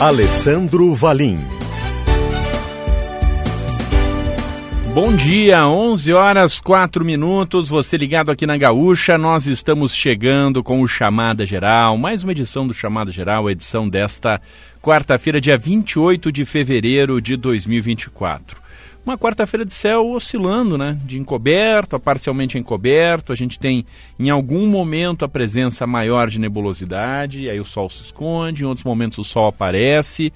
[0.00, 1.40] Alessandro Valim.
[4.94, 7.68] Bom dia, 11 horas 4 minutos.
[7.68, 12.64] Você ligado aqui na Gaúcha, nós estamos chegando com o Chamada Geral, mais uma edição
[12.64, 14.40] do Chamada Geral, a edição desta
[14.80, 18.67] quarta-feira, dia 28 de fevereiro de 2024
[19.08, 20.98] uma quarta-feira de céu oscilando, né?
[21.04, 23.32] De encoberto a parcialmente encoberto.
[23.32, 23.86] A gente tem
[24.18, 28.84] em algum momento a presença maior de nebulosidade, aí o sol se esconde, em outros
[28.84, 30.30] momentos o sol aparece.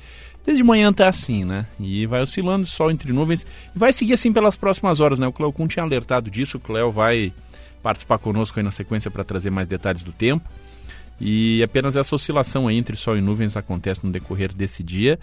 [0.44, 1.66] Desde manhã tá assim, né?
[1.78, 3.46] E vai oscilando, sol entre nuvens.
[3.76, 5.26] E vai seguir assim pelas próximas horas, né?
[5.26, 6.56] O Cleo Kuhn tinha alertado disso.
[6.56, 7.32] O Cleo vai
[7.82, 10.48] participar conosco aí na sequência para trazer mais detalhes do tempo.
[11.20, 15.18] E apenas essa oscilação aí entre sol e nuvens acontece no decorrer desse dia.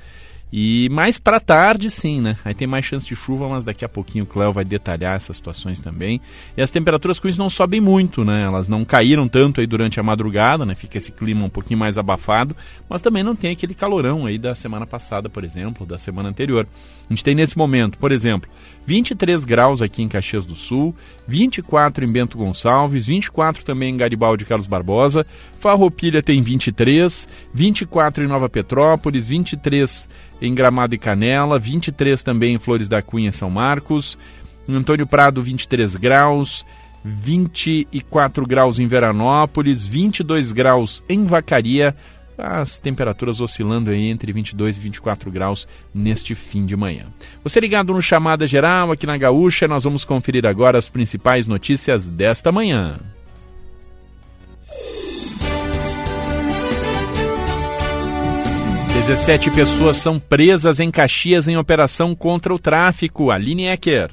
[0.52, 2.36] E mais para tarde, sim, né?
[2.44, 5.38] Aí tem mais chance de chuva, mas daqui a pouquinho o Cléo vai detalhar essas
[5.38, 6.20] situações também.
[6.58, 8.44] E as temperaturas com isso não sobem muito, né?
[8.44, 10.74] Elas não caíram tanto aí durante a madrugada, né?
[10.74, 12.56] Fica esse clima um pouquinho mais abafado,
[12.90, 16.66] mas também não tem aquele calorão aí da semana passada, por exemplo, da semana anterior.
[17.08, 18.50] A gente tem nesse momento, por exemplo,
[18.88, 20.96] 23 graus aqui em Caxias do Sul,
[21.28, 25.28] 24 em Bento Gonçalves, 24 também em Garibaldi Carlos Barbosa,
[25.60, 30.10] Farroupilha tem 23, 24 em Nova Petrópolis, 23
[30.42, 34.18] em Gramado e Canela, 23 também em Flores da Cunha, São Marcos,
[34.68, 36.66] em Antônio Prado 23 graus,
[37.04, 41.96] 24 graus em Veranópolis, 22 graus em Vacaria,
[42.38, 47.04] as temperaturas oscilando aí entre 22 e 24 graus neste fim de manhã.
[47.44, 52.10] Você ligado no Chamada Geral aqui na Gaúcha, nós vamos conferir agora as principais notícias
[52.10, 52.98] desta manhã.
[59.10, 63.32] 17 pessoas são presas em Caxias em operação contra o tráfico.
[63.32, 64.12] Aline Ecker.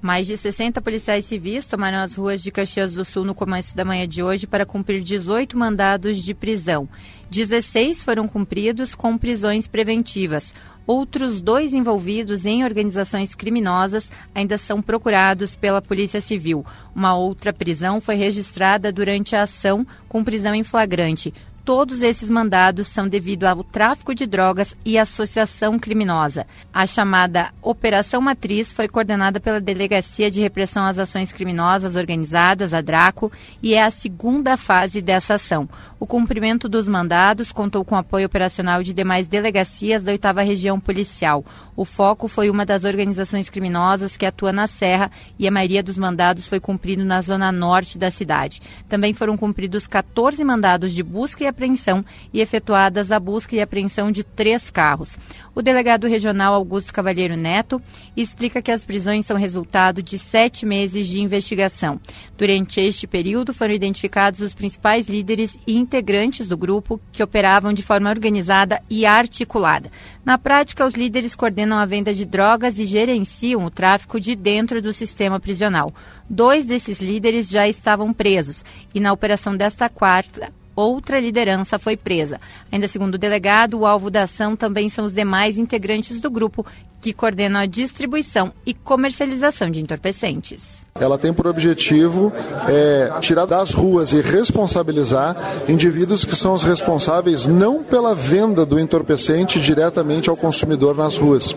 [0.00, 3.84] Mais de 60 policiais civis tomaram as ruas de Caxias do Sul no começo da
[3.84, 6.88] manhã de hoje para cumprir 18 mandados de prisão.
[7.32, 10.54] 16 foram cumpridos com prisões preventivas.
[10.86, 16.64] Outros dois envolvidos em organizações criminosas ainda são procurados pela Polícia Civil.
[16.94, 21.34] Uma outra prisão foi registrada durante a ação com prisão em flagrante.
[21.64, 26.44] Todos esses mandados são devido ao tráfico de drogas e associação criminosa.
[26.74, 32.80] A chamada Operação Matriz foi coordenada pela Delegacia de Repressão às Ações Criminosas Organizadas, a
[32.80, 33.30] DRACO,
[33.62, 35.68] e é a segunda fase dessa ação.
[36.00, 41.44] O cumprimento dos mandados contou com apoio operacional de demais delegacias da 8 Região Policial.
[41.76, 45.96] O foco foi uma das organizações criminosas que atua na Serra e a maioria dos
[45.96, 48.60] mandados foi cumprido na zona norte da cidade.
[48.88, 54.10] Também foram cumpridos 14 mandados de busca e apreensão e efetuadas a busca e apreensão
[54.10, 55.16] de três carros.
[55.54, 57.80] O delegado regional Augusto Cavalheiro Neto
[58.16, 62.00] explica que as prisões são resultado de sete meses de investigação.
[62.36, 67.82] Durante este período foram identificados os principais líderes e integrantes do grupo que operavam de
[67.82, 69.90] forma organizada e articulada.
[70.24, 74.80] Na prática, os líderes coordenam a venda de drogas e gerenciam o tráfico de dentro
[74.80, 75.92] do sistema prisional.
[76.28, 78.64] Dois desses líderes já estavam presos
[78.94, 82.40] e na operação desta quarta, outra liderança foi presa.
[82.70, 86.66] Ainda segundo o delegado, o alvo da ação também são os demais integrantes do grupo
[87.00, 90.82] que coordenam a distribuição e comercialização de entorpecentes.
[91.00, 92.32] Ela tem por objetivo
[92.68, 95.36] é, tirar das ruas e responsabilizar
[95.68, 101.56] indivíduos que são os responsáveis não pela venda do entorpecente diretamente ao consumidor nas ruas,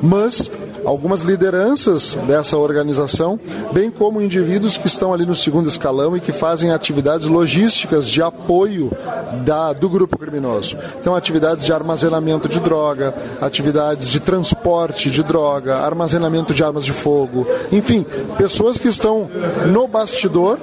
[0.00, 0.50] mas
[0.84, 3.38] algumas lideranças dessa organização,
[3.72, 8.22] bem como indivíduos que estão ali no segundo escalão e que fazem atividades logísticas de
[8.22, 8.90] apoio
[9.44, 10.76] da, do grupo criminoso.
[11.00, 16.92] Então, atividades de armazenamento de droga, atividades de transporte de droga, armazenamento de armas de
[16.92, 18.04] fogo, enfim,
[18.36, 19.28] pessoas que estão
[19.72, 20.58] no bastidor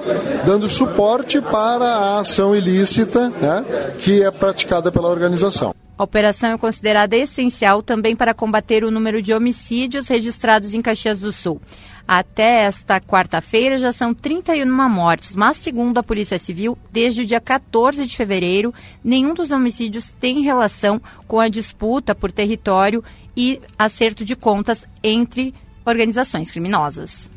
[0.46, 3.64] dando suporte para a ação ilícita né,
[3.98, 5.74] que é praticada pela organização.
[6.02, 11.20] A operação é considerada essencial também para combater o número de homicídios registrados em Caxias
[11.20, 11.62] do Sul.
[12.08, 17.40] Até esta quarta-feira já são 31 mortes, mas segundo a Polícia Civil, desde o dia
[17.40, 23.04] 14 de fevereiro, nenhum dos homicídios tem relação com a disputa por território
[23.36, 25.54] e acerto de contas entre
[25.86, 27.30] organizações criminosas.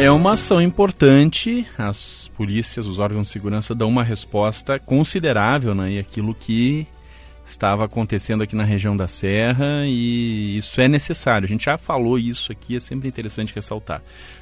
[0.00, 5.92] É uma ação importante, as polícias, os órgãos de segurança dão uma resposta considerável, né?
[5.92, 6.86] E aquilo que
[7.44, 11.44] estava acontecendo aqui na região da Serra e isso é necessário.
[11.44, 14.00] A gente já falou isso aqui, é sempre interessante ressaltar.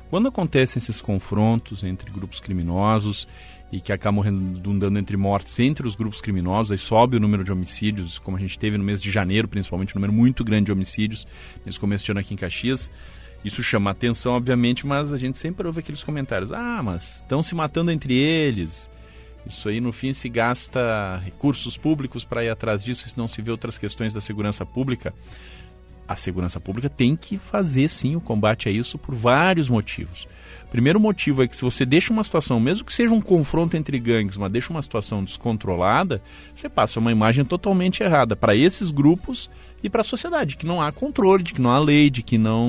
[0.08, 3.26] Quando acontecem esses confrontos entre grupos criminosos
[3.72, 7.50] e que acabam redundando entre mortes entre os grupos criminosos, aí sobe o número de
[7.50, 10.72] homicídios, como a gente teve no mês de janeiro, principalmente, um número muito grande de
[10.72, 11.26] homicídios
[11.66, 12.92] nesse começo de ano aqui em Caxias.
[13.44, 17.54] Isso chama atenção, obviamente, mas a gente sempre ouve aqueles comentários: ah, mas estão se
[17.54, 18.90] matando entre eles.
[19.46, 23.40] Isso aí, no fim, se gasta recursos públicos para ir atrás disso, se não se
[23.40, 25.14] vê outras questões da segurança pública.
[26.06, 30.26] A segurança pública tem que fazer, sim, o combate a isso por vários motivos.
[30.70, 33.98] Primeiro motivo é que se você deixa uma situação, mesmo que seja um confronto entre
[33.98, 36.20] gangues, mas deixa uma situação descontrolada,
[36.54, 39.50] você passa uma imagem totalmente errada para esses grupos
[39.82, 42.36] e para a sociedade, que não há controle, de que não há lei, de que
[42.36, 42.68] não,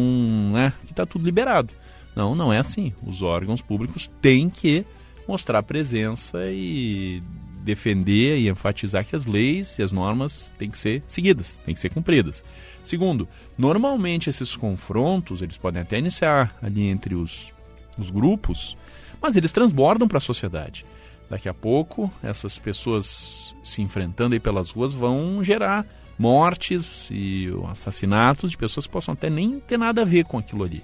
[0.54, 1.74] né, que está tudo liberado.
[2.16, 2.94] Não, não é assim.
[3.06, 4.86] Os órgãos públicos têm que
[5.28, 7.22] mostrar presença e
[7.62, 11.82] defender e enfatizar que as leis e as normas têm que ser seguidas, têm que
[11.82, 12.44] ser cumpridas.
[12.84, 13.28] Segundo,
[13.58, 17.54] normalmente esses confrontos, eles podem até iniciar ali entre os,
[17.98, 18.78] os grupos,
[19.22, 20.86] mas eles transbordam para a sociedade.
[21.30, 25.86] Daqui a pouco, essas pessoas se enfrentando aí pelas ruas vão gerar
[26.20, 30.66] mortes e assassinatos de pessoas que possam até nem ter nada a ver com aquilo
[30.66, 30.84] ali.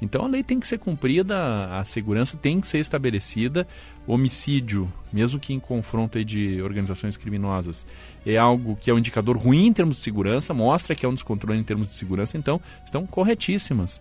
[0.00, 3.66] Então a lei tem que ser cumprida, a segurança tem que ser estabelecida.
[4.06, 7.84] Homicídio, mesmo que em confronto de organizações criminosas,
[8.24, 11.14] é algo que é um indicador ruim em termos de segurança, mostra que é um
[11.14, 14.00] descontrole em termos de segurança, então estão corretíssimas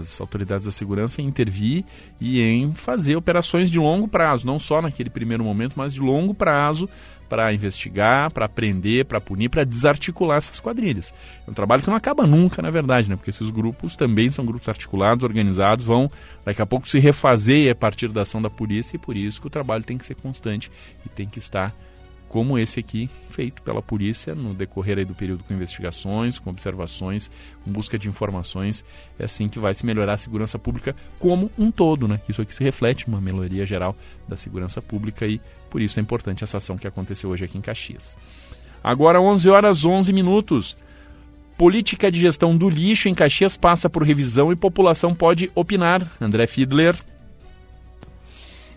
[0.00, 1.84] as autoridades da segurança em intervir
[2.20, 6.32] e em fazer operações de longo prazo, não só naquele primeiro momento, mas de longo
[6.32, 6.88] prazo
[7.28, 11.12] para investigar, para prender, para punir, para desarticular essas quadrilhas.
[11.46, 13.16] É um trabalho que não acaba nunca, na verdade, né?
[13.16, 16.10] porque esses grupos também são grupos articulados, organizados, vão
[16.44, 19.46] daqui a pouco se refazer a partir da ação da polícia e por isso que
[19.46, 20.70] o trabalho tem que ser constante
[21.04, 21.74] e tem que estar
[22.34, 27.30] como esse aqui, feito pela polícia no decorrer do período com investigações, com observações,
[27.62, 28.84] com busca de informações.
[29.16, 32.20] É assim que vai se melhorar a segurança pública como um todo, né?
[32.28, 35.40] Isso aqui se reflete numa melhoria geral da segurança pública e
[35.74, 38.16] por isso é importante essa ação que aconteceu hoje aqui em Caxias.
[38.80, 40.76] Agora 11 horas 11 minutos.
[41.58, 46.08] Política de gestão do lixo em Caxias passa por revisão e população pode opinar.
[46.20, 46.96] André Fiedler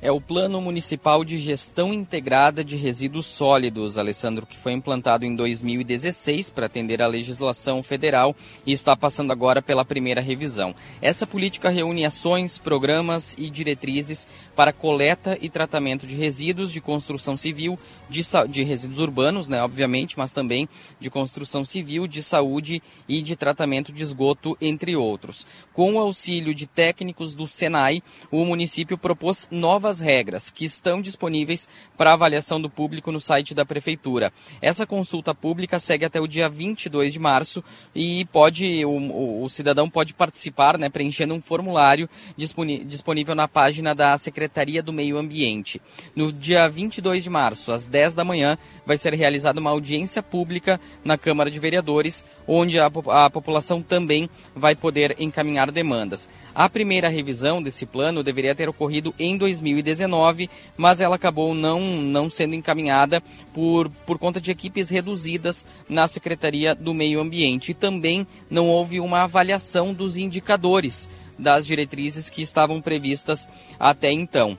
[0.02, 5.36] é o Plano Municipal de Gestão Integrada de Resíduos Sólidos, Alessandro, que foi implantado em
[5.36, 8.36] 2016 para atender à legislação federal
[8.66, 10.76] e está passando agora pela primeira revisão.
[11.02, 17.36] Essa política reúne ações, programas e diretrizes para coleta e tratamento de resíduos de construção
[17.36, 17.80] civil,
[18.10, 23.36] de, de resíduos urbanos, né, obviamente, mas também de construção civil, de saúde e de
[23.36, 25.48] tratamento de esgoto, entre outros.
[25.74, 28.02] Com o auxílio de técnicos do Senai,
[28.32, 31.68] o município propôs novas regras que estão disponíveis
[31.98, 34.32] para avaliação do público no site da Prefeitura.
[34.62, 37.64] Essa consulta pública segue até o dia 22 de março
[37.96, 43.96] e pode o, o, o cidadão pode participar, né, preenchendo um formulário disponível na página
[43.96, 45.82] da Secretaria do Meio Ambiente.
[46.16, 50.80] No dia 22 de março, às 10 da manhã, vai ser realizada uma audiência pública
[51.04, 56.30] na Câmara de Vereadores, onde a, a população também vai poder encaminhar demandas.
[56.54, 59.38] A primeira revisão desse plano deveria ter ocorrido em
[59.82, 63.22] 2019, mas ela acabou não, não sendo encaminhada
[63.54, 67.72] por, por conta de equipes reduzidas na Secretaria do Meio Ambiente.
[67.72, 73.48] E também não houve uma avaliação dos indicadores das diretrizes que estavam previstas
[73.80, 74.58] até então.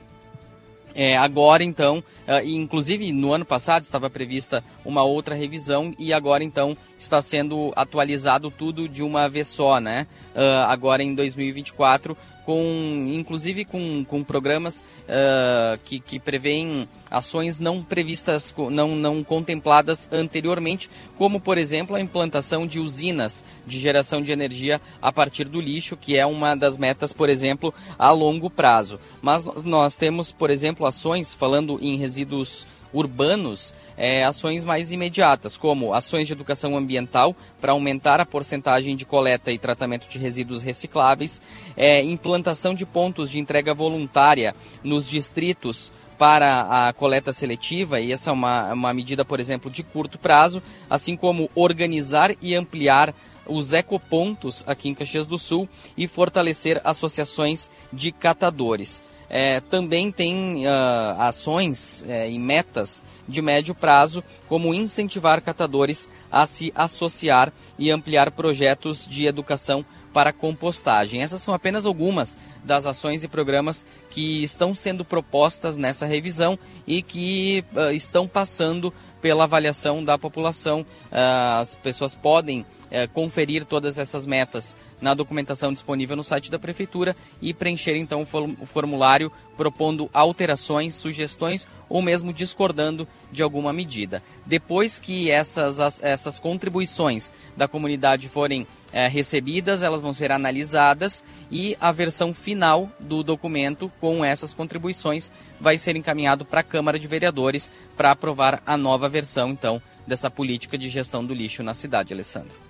[0.95, 6.43] É, agora, então, uh, inclusive no ano passado estava prevista uma outra revisão e agora,
[6.43, 10.07] então, está sendo atualizado tudo de uma vez só, né?
[10.35, 12.17] Uh, agora em 2024,
[12.49, 20.09] com inclusive com, com programas uh, que, que prevêem ações não previstas, não, não contempladas
[20.11, 25.61] anteriormente, como por exemplo a implantação de usinas de geração de energia a partir do
[25.61, 28.99] lixo, que é uma das metas, por exemplo, a longo prazo.
[29.21, 35.93] Mas nós temos, por exemplo, ações falando em resíduos urbanos é, ações mais imediatas, como
[35.93, 41.41] ações de educação ambiental para aumentar a porcentagem de coleta e tratamento de resíduos recicláveis,
[41.75, 48.29] é, implantação de pontos de entrega voluntária nos distritos para a coleta seletiva, e essa
[48.29, 53.15] é uma, uma medida, por exemplo, de curto prazo, assim como organizar e ampliar
[53.49, 55.67] os ecopontos aqui em Caxias do Sul
[55.97, 59.01] e fortalecer associações de catadores.
[59.29, 66.47] É, também tem uh, ações é, e metas de médio prazo, como incentivar catadores a
[66.47, 71.21] se associar e ampliar projetos de educação para compostagem.
[71.21, 76.57] Essas são apenas algumas das ações e programas que estão sendo propostas nessa revisão
[76.87, 80.81] e que uh, estão passando pela avaliação da população.
[80.81, 86.59] Uh, as pessoas podem uh, conferir todas essas metas na documentação disponível no site da
[86.59, 94.23] Prefeitura e preencher então o formulário propondo alterações, sugestões ou mesmo discordando de alguma medida.
[94.45, 101.77] Depois que essas, essas contribuições da comunidade forem é, recebidas, elas vão ser analisadas e
[101.79, 107.07] a versão final do documento com essas contribuições vai ser encaminhado para a Câmara de
[107.07, 112.13] Vereadores para aprovar a nova versão, então, dessa política de gestão do lixo na cidade,
[112.13, 112.68] Alessandro.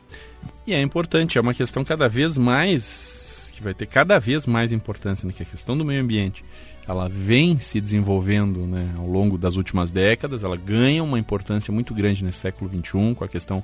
[0.66, 4.72] E é importante, é uma questão cada vez mais, que vai ter cada vez mais
[4.72, 6.44] importância, né, que é a questão do meio ambiente.
[6.88, 11.94] Ela vem se desenvolvendo né, ao longo das últimas décadas, ela ganha uma importância muito
[11.94, 13.64] grande nesse século XXI, com a questão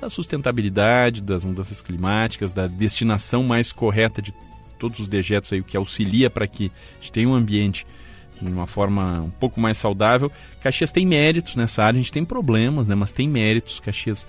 [0.00, 4.32] da sustentabilidade, das mudanças climáticas, da destinação mais correta de
[4.78, 7.86] todos os dejetos aí, que auxilia para que a gente tenha um ambiente
[8.40, 10.32] de uma forma um pouco mais saudável.
[10.62, 13.78] Caxias tem méritos nessa área, a gente tem problemas, né, mas tem méritos.
[13.78, 14.26] Caxias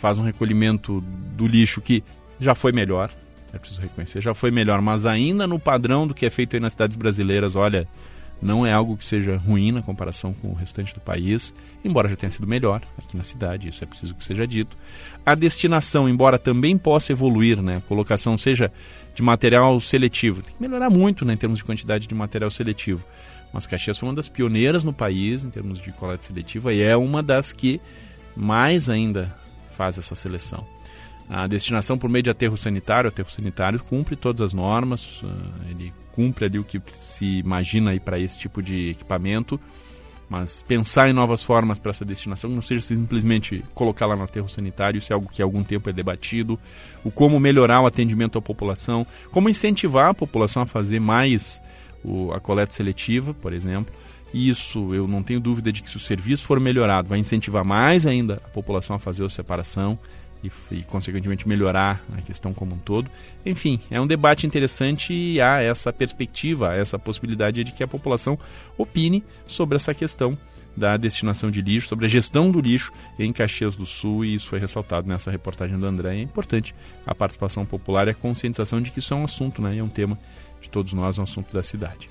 [0.00, 1.02] faz um recolhimento
[1.36, 2.02] do lixo que
[2.40, 3.10] já foi melhor,
[3.52, 6.60] é preciso reconhecer, já foi melhor, mas ainda no padrão do que é feito aí
[6.60, 7.88] nas cidades brasileiras, olha,
[8.40, 12.16] não é algo que seja ruim na comparação com o restante do país, embora já
[12.16, 14.76] tenha sido melhor aqui na cidade, isso é preciso que seja dito.
[15.24, 18.70] A destinação, embora também possa evoluir, né, a colocação seja
[19.14, 23.02] de material seletivo, tem que melhorar muito né, em termos de quantidade de material seletivo.
[23.52, 26.94] Mas Caxias foi uma das pioneiras no país em termos de coleta seletiva e é
[26.94, 27.80] uma das que
[28.36, 29.34] mais ainda
[29.76, 30.66] faz essa seleção.
[31.28, 35.70] A destinação por meio de aterro sanitário, o aterro sanitário cumpre todas as normas, ah,
[35.70, 39.60] ele cumpre ali o que se imagina aí para esse tipo de equipamento,
[40.28, 44.48] mas pensar em novas formas para essa destinação, não seja simplesmente colocar lá no aterro
[44.48, 46.58] sanitário, isso é algo que há algum tempo é debatido,
[47.04, 51.60] o como melhorar o atendimento à população, como incentivar a população a fazer mais
[52.04, 53.92] o, a coleta seletiva, por exemplo.
[54.36, 58.04] Isso, eu não tenho dúvida de que se o serviço for melhorado, vai incentivar mais
[58.04, 59.98] ainda a população a fazer a separação,
[60.44, 63.10] e, e, consequentemente melhorar a questão como um todo.
[63.46, 68.38] Enfim, é um debate interessante e há essa perspectiva, essa possibilidade de que a população
[68.76, 70.36] opine sobre essa questão
[70.76, 74.48] da destinação de lixo, sobre a gestão do lixo em Caxias do Sul, e isso
[74.48, 76.18] foi ressaltado nessa reportagem do André.
[76.18, 76.74] É importante
[77.06, 79.78] a participação popular e a conscientização de que isso é um assunto, né?
[79.78, 80.18] é um tema
[80.60, 82.10] de todos nós, um assunto da cidade.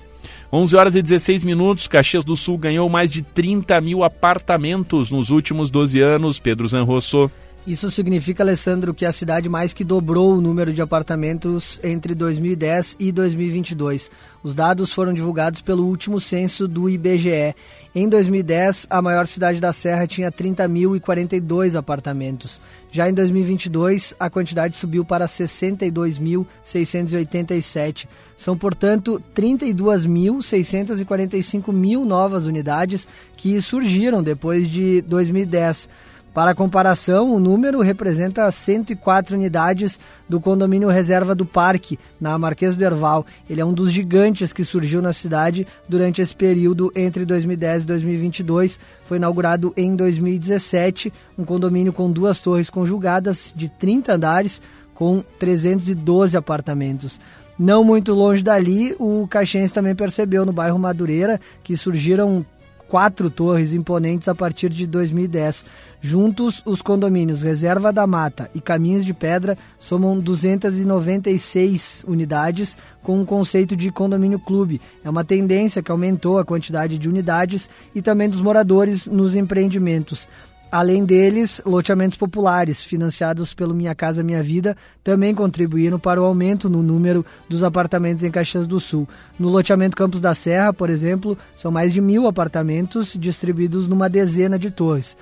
[0.52, 5.30] 11 horas e 16 minutos, Caxias do Sul ganhou mais de 30 mil apartamentos nos
[5.30, 6.38] últimos 12 anos.
[6.38, 7.30] Pedro Zanrosso.
[7.66, 12.94] Isso significa, Alessandro, que a cidade mais que dobrou o número de apartamentos entre 2010
[13.00, 14.08] e 2022.
[14.40, 17.56] Os dados foram divulgados pelo último censo do IBGE.
[17.92, 22.60] Em 2010, a maior cidade da Serra tinha 30.042 apartamentos.
[22.90, 28.06] Já em 2022, a quantidade subiu para 62.687.
[28.36, 35.88] São, portanto, 32.645 mil novas unidades que surgiram depois de 2010.
[36.36, 42.84] Para comparação, o número representa 104 unidades do condomínio Reserva do Parque, na Marquês do
[42.84, 43.24] Erval.
[43.48, 47.86] Ele é um dos gigantes que surgiu na cidade durante esse período entre 2010 e
[47.86, 48.78] 2022.
[49.06, 54.60] Foi inaugurado em 2017, um condomínio com duas torres conjugadas de 30 andares,
[54.94, 57.18] com 312 apartamentos.
[57.58, 62.44] Não muito longe dali, o Caxiense também percebeu no bairro Madureira que surgiram
[62.88, 65.64] quatro torres imponentes a partir de 2010.
[66.06, 73.26] Juntos, os condomínios Reserva da Mata e Caminhos de Pedra somam 296 unidades com o
[73.26, 74.80] conceito de condomínio clube.
[75.04, 80.28] É uma tendência que aumentou a quantidade de unidades e também dos moradores nos empreendimentos.
[80.70, 86.70] Além deles, loteamentos populares, financiados pelo Minha Casa Minha Vida, também contribuíram para o aumento
[86.70, 89.08] no número dos apartamentos em Caxias do Sul.
[89.36, 94.56] No loteamento Campos da Serra, por exemplo, são mais de mil apartamentos distribuídos numa dezena
[94.56, 95.16] de torres.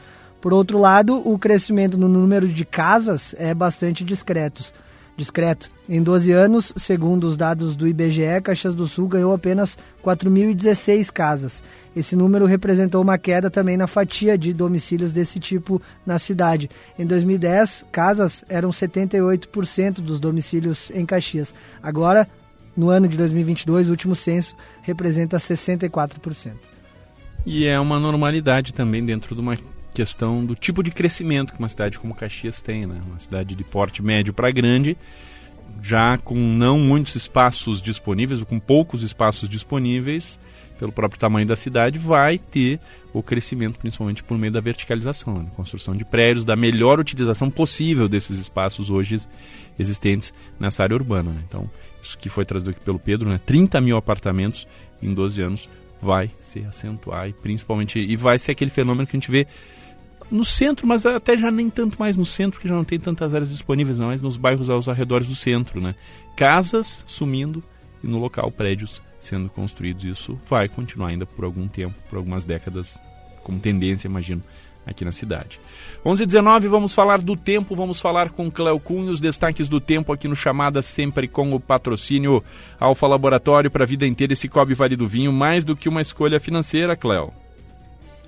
[0.45, 4.75] Por outro lado, o crescimento no número de casas é bastante discreto.
[5.17, 5.71] discreto.
[5.89, 11.63] Em 12 anos, segundo os dados do IBGE, Caxias do Sul ganhou apenas 4.016 casas.
[11.97, 16.69] Esse número representou uma queda também na fatia de domicílios desse tipo na cidade.
[16.99, 21.55] Em 2010, casas eram 78% dos domicílios em Caxias.
[21.83, 22.29] Agora,
[22.77, 26.53] no ano de 2022, o último censo representa 64%.
[27.47, 29.57] E é uma normalidade também dentro de uma
[29.95, 33.01] questão do tipo de crescimento que uma cidade como Caxias tem, né?
[33.07, 34.97] Uma cidade de porte médio para grande,
[35.81, 40.39] já com não muitos espaços disponíveis, ou com poucos espaços disponíveis,
[40.79, 42.81] pelo próprio tamanho da cidade, vai ter
[43.13, 45.47] o crescimento, principalmente por meio da verticalização, né?
[45.55, 49.19] construção de prédios, da melhor utilização possível desses espaços hoje
[49.79, 51.31] existentes nessa área urbana.
[51.31, 51.41] Né?
[51.49, 51.71] Então,
[52.03, 53.41] isso que foi trazido aqui pelo Pedro, né?
[53.47, 54.67] 30 mil apartamentos
[55.01, 55.69] em 12 anos,
[56.03, 59.47] vai se acentuar e principalmente e vai ser aquele fenômeno que a gente vê
[60.31, 63.35] no centro, mas até já nem tanto mais no centro, porque já não tem tantas
[63.35, 65.95] áreas disponíveis, não, mas nos bairros aos arredores do centro, né?
[66.37, 67.63] Casas sumindo
[68.03, 70.05] e no local prédios sendo construídos.
[70.05, 73.01] Isso vai continuar ainda por algum tempo, por algumas décadas,
[73.43, 74.43] como tendência, imagino,
[74.87, 75.59] aqui na cidade.
[76.05, 80.29] 11h19, vamos falar do tempo, vamos falar com Cléo Cunha, os destaques do tempo aqui
[80.29, 82.45] no Chamada, sempre com o patrocínio
[82.79, 86.03] Alfa Laboratório para a vida inteira esse Cobre Vale do Vinho, mais do que uma
[86.03, 87.33] escolha financeira, Cléo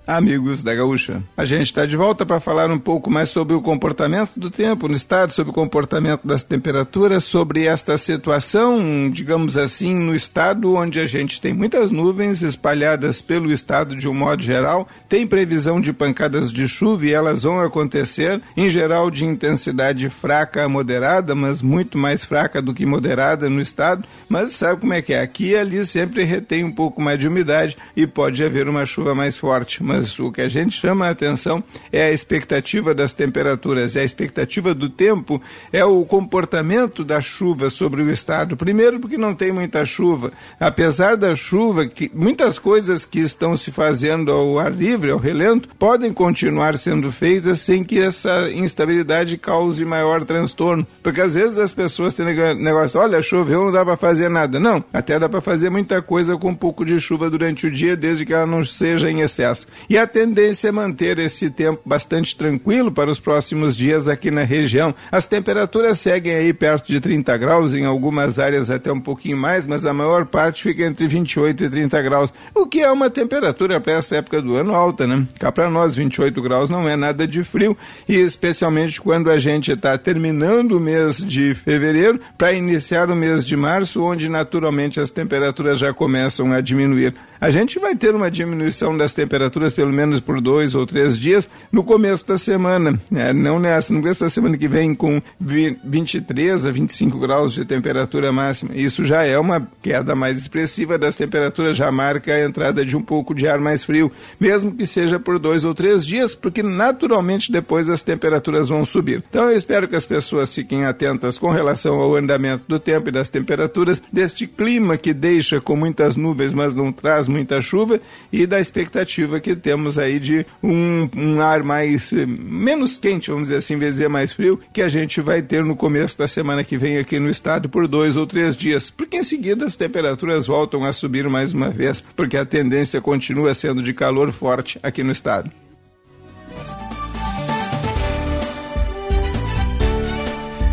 [0.06, 1.20] amigos da Gaúcha.
[1.36, 4.86] A gente está de volta para falar um pouco mais sobre o comportamento do tempo
[4.86, 11.00] no estado, sobre o comportamento das temperaturas, sobre esta situação, digamos assim, no estado onde
[11.00, 15.92] a gente tem muitas nuvens espalhadas pelo estado de um modo geral, tem previsão de
[15.92, 21.62] pancadas de chuva e elas vão acontecer, em geral de intensidade fraca a moderada, mas
[21.62, 25.20] muito mais fraca do que moderada no estado, mas sabe como é que é?
[25.20, 29.14] Aqui e ali sempre retém um pouco mais de umidade e pode haver uma chuva
[29.14, 33.14] mais forte, mas mas o que a gente chama a atenção é a expectativa das
[33.14, 35.40] temperaturas, é a expectativa do tempo,
[35.72, 38.56] é o comportamento da chuva sobre o estado.
[38.56, 40.32] Primeiro, porque não tem muita chuva.
[40.60, 45.68] Apesar da chuva, que muitas coisas que estão se fazendo ao ar livre, ao relento,
[45.78, 50.86] podem continuar sendo feitas sem que essa instabilidade cause maior transtorno.
[51.02, 54.60] Porque às vezes as pessoas têm negócio, olha, choveu, não dá para fazer nada.
[54.60, 57.96] Não, até dá para fazer muita coisa com um pouco de chuva durante o dia,
[57.96, 59.66] desde que ela não seja em excesso.
[59.88, 64.43] E a tendência é manter esse tempo bastante tranquilo para os próximos dias aqui na
[64.43, 64.95] região.
[65.11, 69.66] As temperaturas seguem aí perto de 30 graus, em algumas áreas até um pouquinho mais,
[69.66, 73.81] mas a maior parte fica entre 28 e 30 graus, o que é uma temperatura
[73.81, 75.26] para essa época do ano alta, né?
[75.38, 77.76] Cá para nós, 28 graus não é nada de frio,
[78.09, 83.45] e especialmente quando a gente está terminando o mês de fevereiro para iniciar o mês
[83.45, 87.14] de março, onde naturalmente as temperaturas já começam a diminuir.
[87.40, 91.49] A gente vai ter uma diminuição das temperaturas pelo menos por dois ou três dias
[91.70, 92.98] no começo da semana.
[93.14, 97.64] É, não nessa, no começo da semana que vem com 23 a 25 graus de
[97.64, 98.74] temperatura máxima.
[98.74, 103.03] Isso já é uma queda mais expressiva das temperaturas, já marca a entrada de um
[103.03, 107.53] pouco de ar mais frio, mesmo que seja por dois ou três dias, porque naturalmente
[107.53, 109.22] depois as temperaturas vão subir.
[109.29, 113.12] Então eu espero que as pessoas fiquem atentas com relação ao andamento do tempo e
[113.12, 118.00] das temperaturas, deste clima que deixa com muitas nuvens, mas não traz muita chuva
[118.33, 123.48] e da expectativa que temos aí de um, um ar mais eh, menos quente, vamos
[123.48, 126.79] dizer assim, dizer mais frio, que a gente vai ter no começo da semana que
[126.79, 130.85] vem aqui no estado por dois ou três dias, porque em seguida as temperaturas voltam
[130.85, 135.11] a subir mais uma vez, porque a tendência continua sendo de calor forte aqui no
[135.11, 135.50] estado.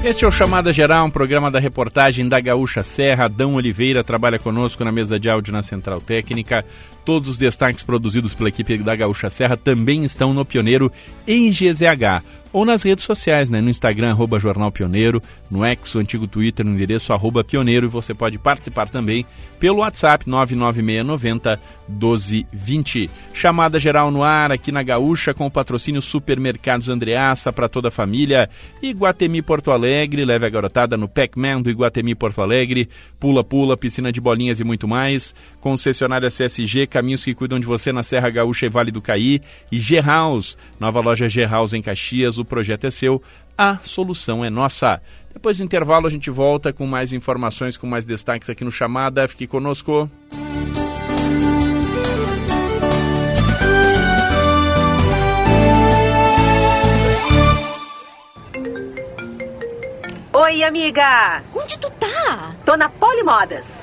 [0.04, 3.24] Este é o Chamada Geral, um programa da reportagem da Gaúcha Serra.
[3.24, 6.66] Adão Oliveira trabalha conosco na mesa de áudio na Central Técnica.
[7.06, 10.92] Todos os destaques produzidos pela equipe da Gaúcha Serra também estão no Pioneiro
[11.26, 13.60] em GZH ou nas redes sociais, né?
[13.60, 17.90] No Instagram, arroba Jornal Pioneiro, no X, o antigo Twitter, no endereço arroba Pioneiro, e
[17.90, 19.26] você pode participar também
[19.60, 23.10] pelo WhatsApp 99690 1220.
[23.34, 27.92] Chamada geral no ar aqui na Gaúcha com o patrocínio Supermercados Andreaça para toda a
[27.92, 28.50] família.
[28.82, 32.90] Iguatemi Porto Alegre, leve a garotada no Pac-Man do Iguatemi Porto Alegre,
[33.20, 35.34] pula pula, piscina de bolinhas e muito mais.
[35.60, 39.42] Concessionária CSG, caminhos que cuidam de você na Serra Gaúcha e Vale do Caí.
[39.72, 43.22] E G-House, nova loja G-House em Caxias, o projeto é seu,
[43.58, 45.02] a solução é nossa.
[45.34, 49.28] Depois do intervalo a gente volta com mais informações, com mais destaques aqui no Chamada.
[49.28, 50.10] Fique conosco.
[60.34, 61.44] Oi, amiga!
[61.56, 62.56] Onde tu tá?
[62.66, 63.83] Tô na Polimodas.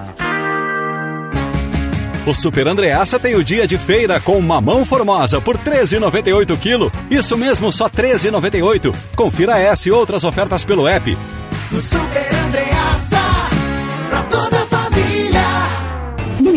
[2.27, 6.93] O Super Andreassa tem o dia de feira com mamão formosa por 13,98 kg.
[7.09, 8.93] Isso mesmo, só 13,98.
[9.15, 11.17] Confira essa e outras ofertas pelo app.
[11.71, 13.16] Super Andreassa,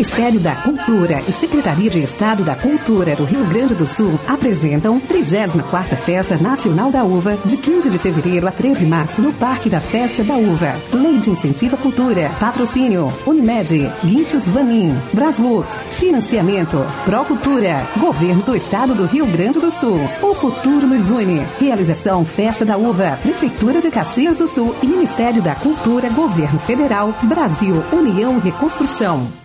[0.00, 4.98] Ministério da Cultura e Secretaria de Estado da Cultura do Rio Grande do Sul apresentam
[4.98, 9.68] 34ª Festa Nacional da Uva, de 15 de fevereiro a 3 de março, no Parque
[9.68, 10.74] da Festa da Uva.
[10.94, 12.30] Lei de Incentivo à Cultura.
[12.40, 13.12] Patrocínio.
[13.26, 13.92] Unimed.
[14.02, 14.98] Guinchos Vanin.
[15.12, 15.82] Braslux.
[15.90, 16.78] Financiamento.
[17.04, 17.86] Procultura.
[17.98, 20.00] Governo do Estado do Rio Grande do Sul.
[20.22, 21.46] O futuro nos une.
[21.58, 23.18] Realização Festa da Uva.
[23.22, 29.39] Prefeitura de Caxias do Sul e Ministério da Cultura, Governo Federal, Brasil, União e Reconstrução.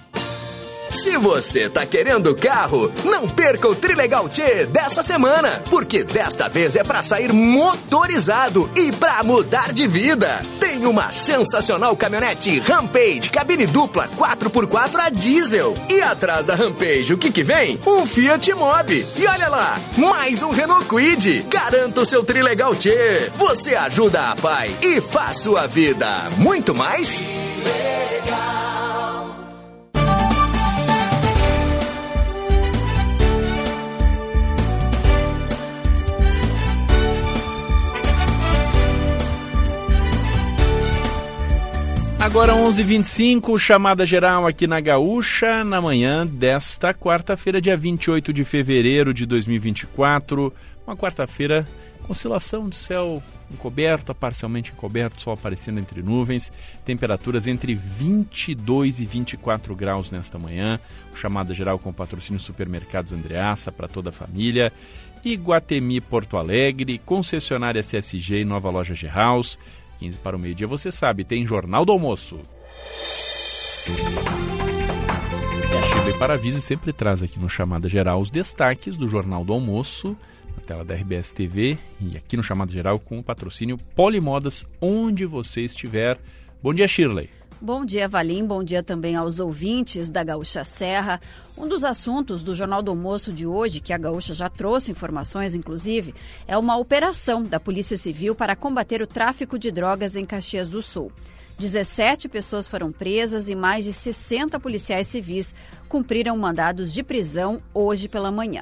[0.90, 6.76] Se você tá querendo carro, não perca o Trilegal T dessa semana, porque desta vez
[6.76, 10.42] é para sair motorizado e para mudar de vida.
[10.60, 15.76] Tem uma sensacional caminhonete Rampage, cabine dupla 4x4 a diesel.
[15.90, 17.80] E atrás da Rampage, o que que vem?
[17.86, 19.06] Um Fiat Mobi.
[19.18, 21.46] E olha lá, mais um Renault Kwid.
[21.50, 23.32] Garanta o seu Trilegal T.
[23.36, 27.22] Você ajuda a pai e faz sua vida muito mais.
[42.26, 49.14] Agora 11:25 chamada geral aqui na Gaúcha, na manhã desta quarta-feira, dia 28 de fevereiro
[49.14, 50.52] de 2024.
[50.88, 51.68] Uma quarta-feira
[52.10, 56.52] oscilação de céu encoberto, a parcialmente encoberto, sol aparecendo entre nuvens,
[56.84, 60.80] temperaturas entre 22 e 24 graus nesta manhã.
[61.14, 64.74] Chamada geral com patrocínio Supermercados Andreaça para toda a família.
[65.24, 69.60] Iguatemi Porto Alegre, concessionária CSG e nova loja G-House.
[70.00, 72.40] 15 para o meio-dia, você sabe, tem Jornal do Almoço.
[75.72, 79.54] E a Shirley Paravise sempre traz aqui no Chamada Geral os destaques do Jornal do
[79.54, 80.16] Almoço,
[80.56, 85.26] na tela da RBS TV e aqui no Chamada Geral com o patrocínio Polimodas, onde
[85.26, 86.18] você estiver.
[86.64, 87.30] Bom dia, Shirley.
[87.66, 88.46] Bom dia, Valim.
[88.46, 91.20] Bom dia também aos ouvintes da Gaúcha Serra.
[91.58, 95.56] Um dos assuntos do Jornal do Almoço de hoje, que a Gaúcha já trouxe informações,
[95.56, 96.14] inclusive,
[96.48, 100.80] é uma operação da Polícia Civil para combater o tráfico de drogas em Caxias do
[100.80, 101.12] Sul.
[101.58, 105.56] 17 pessoas foram presas e mais de 60 policiais civis
[105.90, 108.62] cumpriram mandados de prisão hoje pela manhã.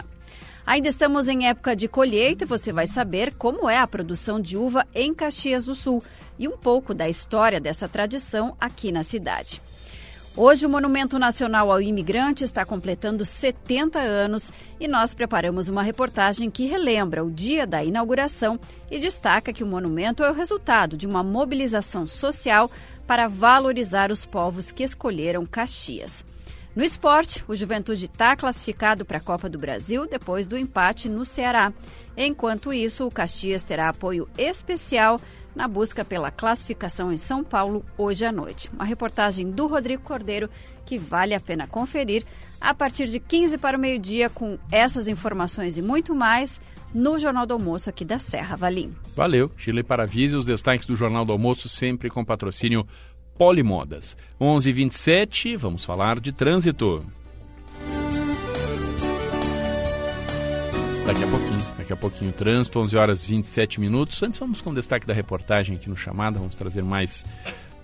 [0.65, 4.87] Ainda estamos em época de colheita, você vai saber como é a produção de uva
[4.95, 6.01] em Caxias do Sul
[6.39, 9.61] e um pouco da história dessa tradição aqui na cidade.
[10.35, 16.49] Hoje, o Monumento Nacional ao Imigrante está completando 70 anos e nós preparamos uma reportagem
[16.49, 21.05] que relembra o dia da inauguração e destaca que o monumento é o resultado de
[21.05, 22.71] uma mobilização social
[23.05, 26.25] para valorizar os povos que escolheram Caxias.
[26.75, 31.23] No esporte, o Juventude está classificado para a Copa do Brasil depois do empate no
[31.23, 31.71] Ceará.
[32.17, 35.21] Enquanto isso, o Caxias terá apoio especial
[35.55, 38.71] na busca pela classificação em São Paulo hoje à noite.
[38.73, 40.49] Uma reportagem do Rodrigo Cordeiro
[40.83, 42.23] que vale a pena conferir
[42.59, 46.59] a partir de 15 para o meio-dia com essas informações e muito mais
[46.93, 48.95] no Jornal do Almoço aqui da Serra Valim.
[49.15, 52.85] Valeu, Chile Paravise, os destaques do Jornal do Almoço sempre com patrocínio
[53.37, 54.15] Polimodas.
[54.39, 57.03] 11:27, vamos falar de trânsito.
[61.05, 64.23] Daqui a pouquinho, daqui a pouquinho trânsito, 11 horas 27 minutos.
[64.23, 67.25] Antes vamos com o destaque da reportagem aqui no Chamada, vamos trazer mais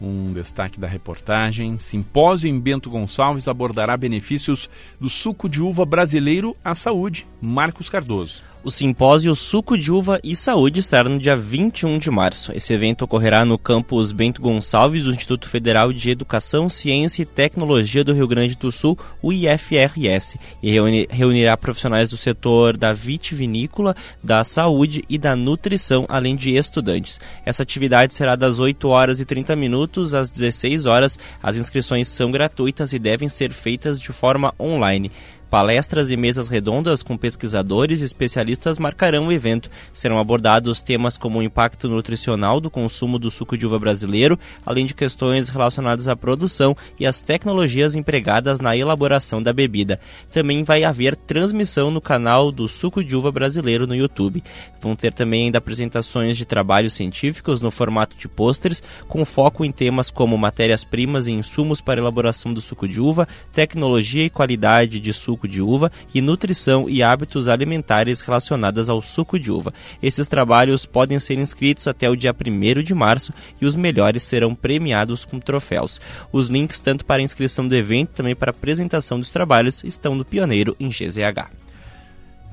[0.02, 1.78] um destaque da reportagem.
[1.80, 7.28] Simpósio em Bento Gonçalves abordará benefícios do suco de uva brasileiro à saúde.
[7.42, 8.49] Marcos Cardoso.
[8.62, 12.52] O simpósio Suco de Uva e Saúde estará no dia 21 de março.
[12.54, 18.04] Esse evento ocorrerá no campus Bento Gonçalves do Instituto Federal de Educação, Ciência e Tecnologia
[18.04, 20.74] do Rio Grande do Sul, o IFRS, e
[21.10, 27.18] reunirá profissionais do setor da vitivinícola, da saúde e da nutrição, além de estudantes.
[27.46, 31.18] Essa atividade será das 8 horas e 30 minutos às 16 horas.
[31.42, 35.10] As inscrições são gratuitas e devem ser feitas de forma online.
[35.50, 39.70] Palestras e mesas redondas com pesquisadores e especialistas marcarão o evento.
[39.92, 44.86] Serão abordados temas como o impacto nutricional do consumo do suco de uva brasileiro, além
[44.86, 50.00] de questões relacionadas à produção e às tecnologias empregadas na elaboração da bebida.
[50.32, 54.44] Também vai haver transmissão no canal do Suco de Uva Brasileiro no YouTube.
[54.80, 59.72] Vão ter também ainda apresentações de trabalhos científicos no formato de pôsteres, com foco em
[59.72, 65.12] temas como matérias-primas e insumos para elaboração do suco de uva, tecnologia e qualidade de
[65.12, 69.74] suco suco de uva e nutrição e hábitos alimentares relacionadas ao suco de uva.
[70.04, 74.54] Esses trabalhos podem ser inscritos até o dia 1 de março e os melhores serão
[74.54, 76.02] premiados com troféus.
[76.32, 80.14] Os links tanto para a inscrição do evento também para a apresentação dos trabalhos estão
[80.14, 81.50] no Pioneiro em GZH.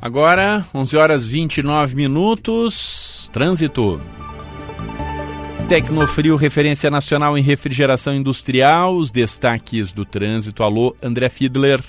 [0.01, 4.01] Agora, 11 horas 29 minutos, trânsito.
[5.69, 10.63] Tecnofrio, referência nacional em refrigeração industrial, os destaques do trânsito.
[10.63, 11.83] Alô, André Fiedler.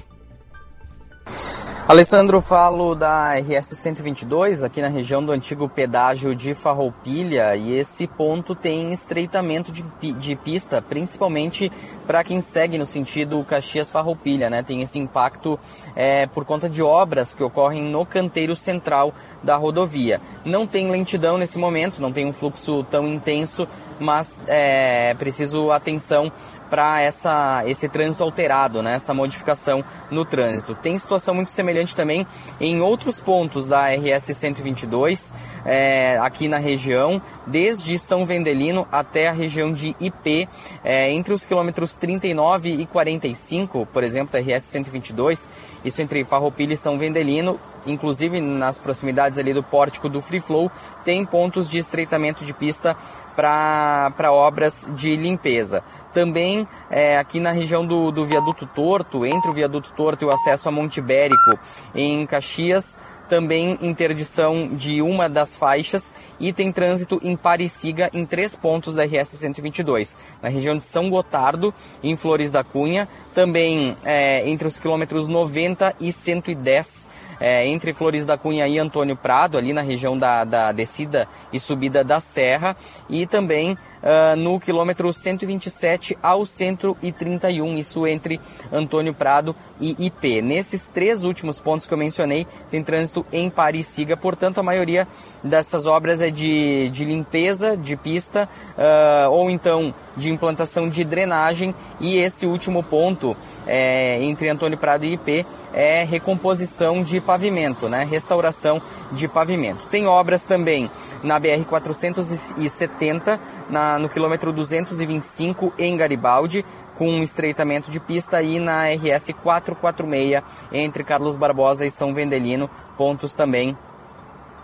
[1.88, 8.06] Alessandro, falo da RS 122 aqui na região do antigo pedágio de Farroupilha e esse
[8.06, 11.72] ponto tem estreitamento de, de pista, principalmente
[12.06, 14.64] para quem segue no sentido Caxias-Farroupilha, né?
[14.64, 15.58] Tem esse impacto
[15.96, 20.20] é, por conta de obras que ocorrem no canteiro central da rodovia.
[20.44, 23.66] Não tem lentidão nesse momento, não tem um fluxo tão intenso,
[23.98, 26.30] mas é preciso atenção
[26.70, 28.96] para essa esse trânsito alterado, né?
[28.96, 30.76] Essa modificação no trânsito.
[30.76, 32.26] Tem situação muito semelhante também
[32.60, 35.34] em outros pontos da RS 122
[35.66, 40.48] é, aqui na região, desde São Vendelino até a região de IP,
[40.84, 45.48] é, entre os quilômetros 39 e 45, por exemplo, da RS 122,
[45.84, 50.72] isso entre Farroupilha e São Vendelino, inclusive nas proximidades ali do pórtico do Free Flow,
[51.04, 52.96] tem pontos de estreitamento de pista
[53.36, 55.84] para obras de limpeza.
[56.14, 60.32] Também é, aqui na região do, do viaduto Torto, entre o viaduto Torto e o
[60.32, 61.58] acesso a Monte Ibérico,
[61.94, 68.56] em Caxias, também interdição de uma das faixas e tem trânsito em Parisiga em três
[68.56, 74.48] pontos da RS 122, na região de São Gotardo, em Flores da Cunha, também é,
[74.50, 77.10] entre os quilômetros 90 e 110,
[77.40, 81.60] é, entre Flores da Cunha e Antônio Prado, ali na região da, da descida e
[81.60, 82.76] subida da Serra,
[83.10, 88.40] e também uh, no quilômetro 127 ao 131, isso entre
[88.72, 90.42] Antônio Prado e IP.
[90.42, 93.52] Nesses três últimos pontos que eu mencionei, tem trânsito em
[93.84, 95.08] Siga, portanto, a maioria
[95.44, 101.76] dessas obras é de, de limpeza de pista uh, ou então de implantação de drenagem
[102.00, 108.08] e esse último ponto é, entre Antônio Prado e IP é recomposição de pavimento, né?
[108.10, 109.86] restauração de pavimento.
[109.88, 110.90] Tem obras também
[111.24, 113.40] na BR 470
[113.70, 116.66] na, no quilômetro 225 em Garibaldi,
[116.98, 122.70] com um estreitamento de pista e na RS 446 entre Carlos Barbosa e São Vendelino,
[122.98, 123.78] pontos também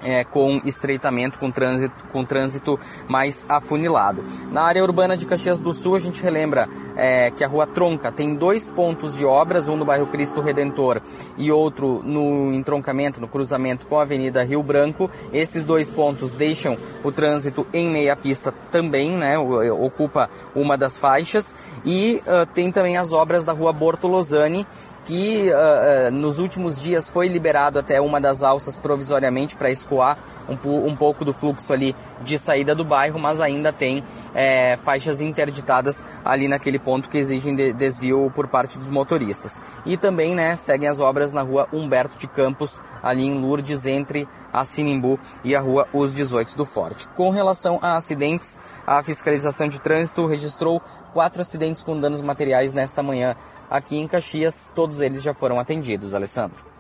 [0.04, 4.24] é, com estreitamento, com trânsito, com trânsito mais afunilado.
[4.52, 8.12] Na área urbana de Caxias do Sul, a gente relembra é, que a Rua Tronca
[8.12, 11.02] tem dois pontos de obras, um no bairro Cristo Redentor
[11.38, 15.10] e outro no entroncamento, no cruzamento com a Avenida Rio Branco.
[15.32, 21.56] Esses dois pontos deixam o trânsito em meia pista também, né, ocupa uma das faixas.
[21.86, 24.66] E uh, tem também as obras da Rua Bortolosani,
[25.06, 30.18] que uh, uh, nos últimos dias foi liberado até uma das alças provisoriamente para escoar
[30.50, 34.04] um, um, pouco do fluxo ali de saída do bairro, mas ainda tem
[34.34, 39.62] é, faixas interditadas ali naquele ponto que exigem de desvio por parte dos motoristas.
[39.86, 44.28] E também né, seguem as obras na rua Humberto de Campos, ali em Lourdes, entre
[44.52, 47.08] a Sinimbu e a rua Os 18 do Forte.
[47.10, 50.82] Com relação a acidentes, a fiscalização de trânsito registrou
[51.14, 53.36] quatro acidentes com danos materiais nesta manhã
[53.70, 54.72] aqui em Caxias.
[54.76, 56.73] Todos eles já foram atendidos, Alessandro.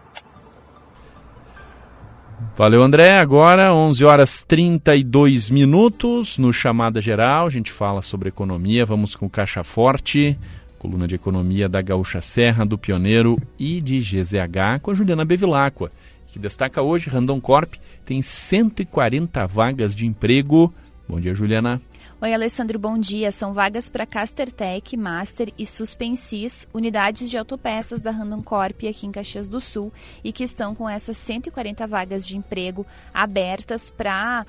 [2.55, 3.17] Valeu, André.
[3.17, 7.47] Agora, 11 horas 32 minutos no Chamada Geral.
[7.47, 8.85] A gente fala sobre economia.
[8.85, 10.37] Vamos com Caixa Forte,
[10.77, 15.91] coluna de economia da Gaúcha Serra, do Pioneiro e de GZH, com a Juliana Bevilacqua,
[16.27, 17.73] que destaca hoje: Randon Corp
[18.05, 20.73] tem 140 vagas de emprego.
[21.07, 21.81] Bom dia, Juliana.
[22.23, 23.33] Oi, Alessandro, bom dia.
[23.33, 29.11] São vagas para Castertech, Master e Suspensis, unidades de autopeças da Randon Corp aqui em
[29.11, 29.91] Caxias do Sul
[30.23, 34.45] e que estão com essas 140 vagas de emprego abertas para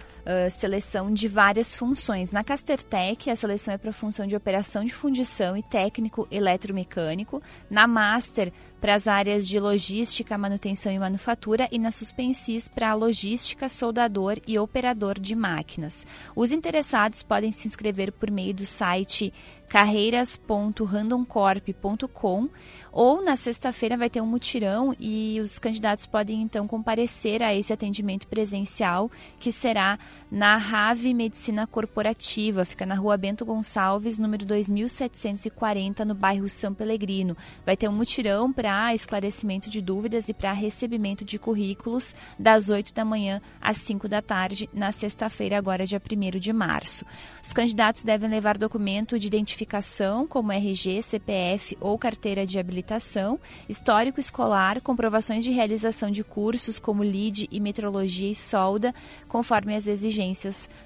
[0.51, 2.31] seleção de várias funções.
[2.31, 7.43] Na Castertech, a seleção é para função de operação de fundição e técnico eletromecânico.
[7.71, 13.69] Na Master, para as áreas de logística, manutenção e manufatura e na Suspensis para logística,
[13.69, 16.07] soldador e operador de máquinas.
[16.35, 19.33] Os interessados podem se inscrever por meio do site
[19.69, 22.49] carreiras.randomcorp.com
[22.93, 27.73] ou na sexta-feira vai ter um mutirão e os candidatos podem então comparecer a esse
[27.73, 29.99] atendimento presencial que será
[30.35, 37.37] na Rave Medicina Corporativa, fica na Rua Bento Gonçalves, número 2740, no bairro São Pelegrino.
[37.65, 42.93] Vai ter um mutirão para esclarecimento de dúvidas e para recebimento de currículos das 8
[42.93, 47.07] da manhã às 5 da tarde na sexta-feira, agora dia 1 de março.
[47.41, 54.19] Os candidatos devem levar documento de identificação como RG, CPF ou carteira de habilitação histórico
[54.19, 58.93] escolar, comprovações de realização de cursos como LID e metrologia e solda,
[59.29, 60.24] conforme as exigências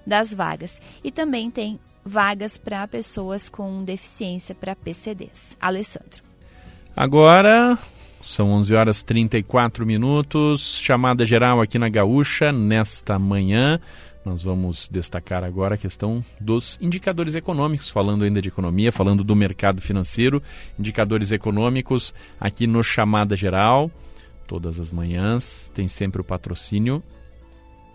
[0.07, 0.81] das vagas.
[1.05, 5.57] E também tem vagas para pessoas com deficiência para PCDs.
[5.61, 6.23] Alessandro.
[6.97, 7.79] Agora
[8.23, 13.79] são 11 horas 34 minutos, chamada geral aqui na Gaúcha nesta manhã.
[14.25, 19.37] Nós vamos destacar agora a questão dos indicadores econômicos, falando ainda de economia, falando do
[19.37, 20.43] mercado financeiro,
[20.79, 23.91] indicadores econômicos aqui no Chamada Geral.
[24.47, 27.03] Todas as manhãs tem sempre o patrocínio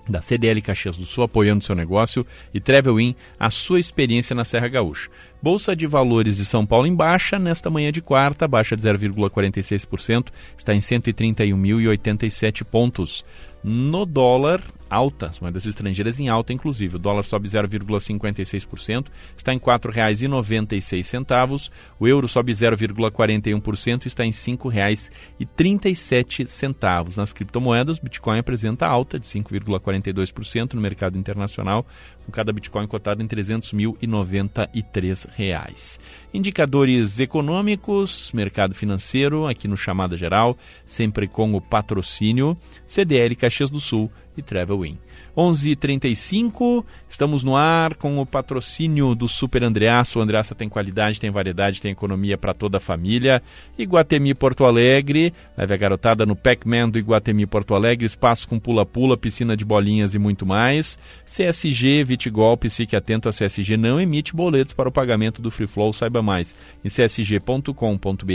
[0.08, 4.44] da CDL Caxias do Sul apoiando seu negócio e Travel In, a sua experiência na
[4.44, 5.10] Serra Gaúcha.
[5.42, 10.28] Bolsa de Valores de São Paulo em baixa, nesta manhã de quarta, baixa de 0,46%,
[10.58, 13.26] está em 131.087 pontos.
[13.64, 14.62] No dólar,
[14.94, 16.98] alta, as moedas estrangeiras em alta, inclusive.
[16.98, 21.72] O dólar sobe 0,56%, está em R$ 4,96.
[22.00, 27.18] O euro sobe 0,41%, está em R$ 5,37.
[27.18, 31.88] Nas criptomoedas, o Bitcoin apresenta alta de 5,42% no mercado internacional,
[32.26, 36.00] com cada Bitcoin cotado em 300.093 reais.
[36.34, 43.80] Indicadores econômicos, mercado financeiro, aqui no Chamada Geral, sempre com o patrocínio CDL Caxias do
[43.80, 44.98] Sul e Travel In.
[45.36, 50.20] 11:35 estamos no ar com o patrocínio do Super Andreaça.
[50.20, 53.42] O Andreaça tem qualidade, tem variedade, tem economia para toda a família.
[53.78, 59.18] Iguatemi Porto Alegre, leve a garotada no Pac-Man do Iguatemi Porto Alegre, espaço com pula-pula,
[59.18, 60.98] piscina de bolinhas e muito mais.
[61.26, 65.94] CSG, Vitigolpe, fique atento, a CSG não emite boletos para o pagamento do Free Flow,
[65.94, 68.34] saiba mais em csg.com.br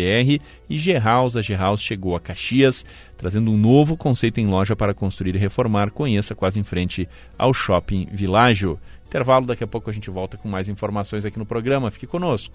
[0.70, 2.84] e G-House, a G-House chegou a Caxias,
[3.18, 5.90] trazendo um novo conceito em loja para construir e reformar.
[5.90, 8.80] Conheça quase em frente ao Shopping Világio.
[9.06, 11.90] Intervalo, daqui a pouco a gente volta com mais informações aqui no programa.
[11.90, 12.54] Fique conosco.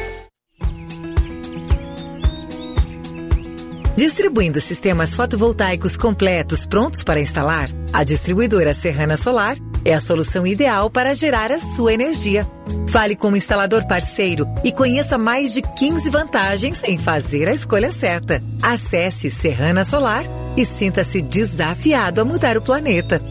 [4.01, 10.89] Distribuindo sistemas fotovoltaicos completos prontos para instalar, a distribuidora Serrana Solar é a solução ideal
[10.89, 12.47] para gerar a sua energia.
[12.87, 17.91] Fale com o instalador parceiro e conheça mais de 15 vantagens em fazer a escolha
[17.91, 18.41] certa.
[18.59, 20.23] Acesse Serrana Solar
[20.57, 23.21] e sinta-se desafiado a mudar o planeta.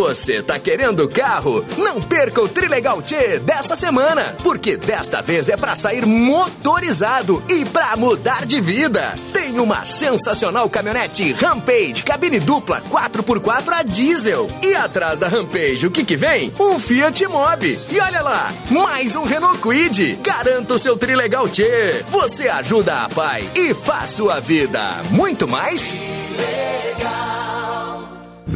[0.00, 5.58] Você tá querendo carro, não perca o Trilegal T dessa semana, porque desta vez é
[5.58, 9.14] para sair motorizado e para mudar de vida.
[9.30, 14.50] Tem uma sensacional caminhonete Rampage, cabine dupla 4x4 a diesel.
[14.62, 16.50] E atrás da Rampage, o que que vem?
[16.58, 17.78] Um Fiat Mobi.
[17.90, 20.18] E olha lá, mais um Renault Kwid.
[20.22, 21.62] Garanta o seu Trilegal T.
[22.08, 25.94] Você ajuda a pai e faz sua vida muito mais.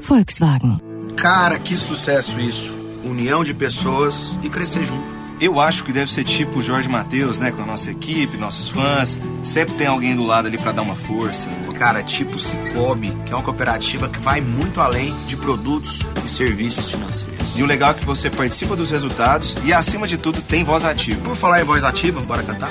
[0.00, 0.80] Volkswagen.
[1.16, 2.74] Cara, que sucesso isso.
[3.04, 5.20] União de pessoas e crescer junto.
[5.40, 7.50] Eu acho que deve ser tipo o Jorge Matheus, né?
[7.50, 9.18] Com a nossa equipe, nossos fãs.
[9.42, 11.48] Sempre tem alguém do lado ali para dar uma força.
[11.78, 16.90] Cara, tipo Cicobi, que é uma cooperativa que vai muito além de produtos e serviços
[16.90, 17.56] financeiros.
[17.56, 20.84] E o legal é que você participa dos resultados e, acima de tudo, tem voz
[20.84, 21.18] ativa.
[21.22, 22.70] Por falar em voz ativa, bora cantar?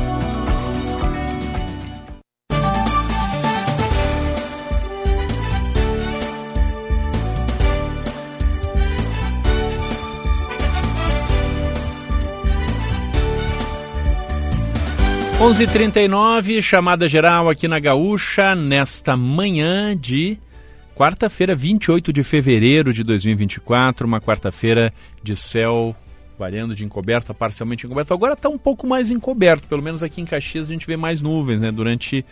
[15.41, 15.99] Onze trinta
[16.61, 20.37] chamada geral aqui na Gaúcha, nesta manhã de
[20.95, 25.95] quarta-feira, 28 de fevereiro de 2024, uma quarta-feira de céu
[26.37, 28.13] variando de encoberto a parcialmente encoberto.
[28.13, 31.21] Agora está um pouco mais encoberto, pelo menos aqui em Caxias a gente vê mais
[31.21, 31.71] nuvens, né?
[31.71, 32.23] Durante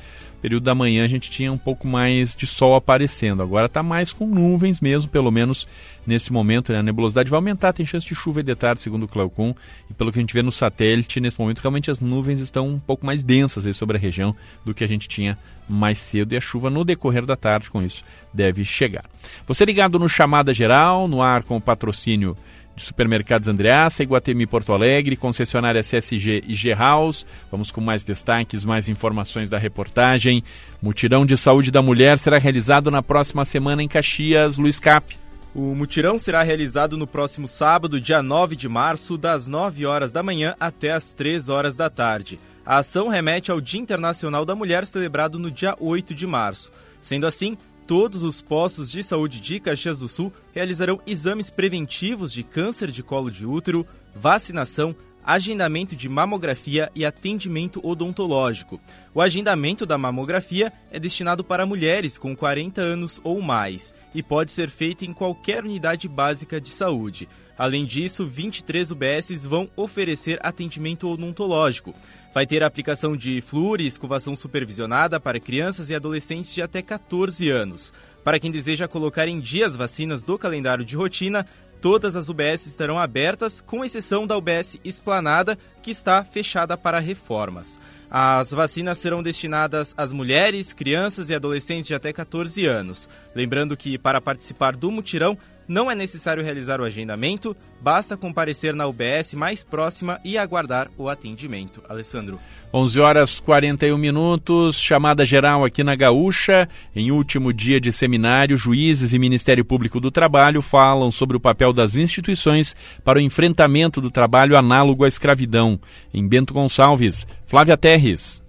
[0.41, 3.43] período da manhã a gente tinha um pouco mais de sol aparecendo.
[3.43, 5.67] Agora está mais com nuvens mesmo, pelo menos
[6.05, 6.71] nesse momento.
[6.71, 6.79] Né?
[6.79, 9.53] A nebulosidade vai aumentar, tem chance de chuva de tarde, segundo o Claucom.
[9.89, 12.79] E pelo que a gente vê no satélite, nesse momento realmente as nuvens estão um
[12.79, 14.35] pouco mais densas sobre a região
[14.65, 15.37] do que a gente tinha
[15.67, 16.33] mais cedo.
[16.33, 19.05] E a chuva no decorrer da tarde, com isso, deve chegar.
[19.45, 22.35] Você ligado no Chamada Geral, no ar com o patrocínio
[22.79, 27.25] Supermercados Andreaça, Iguatemi Porto Alegre, concessionária CSG e G-House.
[27.51, 30.43] Vamos com mais destaques, mais informações da reportagem.
[30.81, 34.57] Mutirão de Saúde da Mulher será realizado na próxima semana em Caxias.
[34.57, 35.17] Luiz Cap.
[35.53, 40.21] O mutirão será realizado no próximo sábado, dia 9 de março, das 9 horas da
[40.21, 42.39] manhã até as 3 horas da tarde.
[42.63, 46.71] A ação remete ao Dia Internacional da Mulher, celebrado no dia 8 de março.
[47.01, 47.57] Sendo assim,
[47.89, 53.01] todos os postos de saúde de Caxias do Sul realizarão exames preventivos de câncer de
[53.01, 53.83] colo de útero,
[54.13, 58.79] vacinação, agendamento de mamografia e atendimento odontológico.
[59.13, 64.51] O agendamento da mamografia é destinado para mulheres com 40 anos ou mais e pode
[64.51, 67.27] ser feito em qualquer unidade básica de saúde.
[67.57, 71.93] Além disso, 23 UBSs vão oferecer atendimento odontológico.
[72.33, 76.81] Vai ter a aplicação de flúor e escovação supervisionada para crianças e adolescentes de até
[76.81, 77.91] 14 anos.
[78.23, 81.45] Para quem deseja colocar em dia as vacinas do calendário de rotina,
[81.81, 87.79] todas as UBS estarão abertas, com exceção da UBS Esplanada, que está fechada para reformas.
[88.11, 93.09] As vacinas serão destinadas às mulheres, crianças e adolescentes de até 14 anos.
[93.35, 95.37] Lembrando que, para participar do mutirão,
[95.69, 101.07] não é necessário realizar o agendamento, basta comparecer na UBS mais próxima e aguardar o
[101.07, 101.83] atendimento.
[101.87, 102.39] Alessandro.
[102.73, 106.67] 11 horas 41 minutos, chamada geral aqui na Gaúcha.
[106.95, 111.71] Em último dia de seminário, juízes e Ministério Público do Trabalho falam sobre o papel
[111.71, 115.79] das instituições para o enfrentamento do trabalho análogo à escravidão.
[116.11, 118.41] Em Bento Gonçalves, Flávia Terres.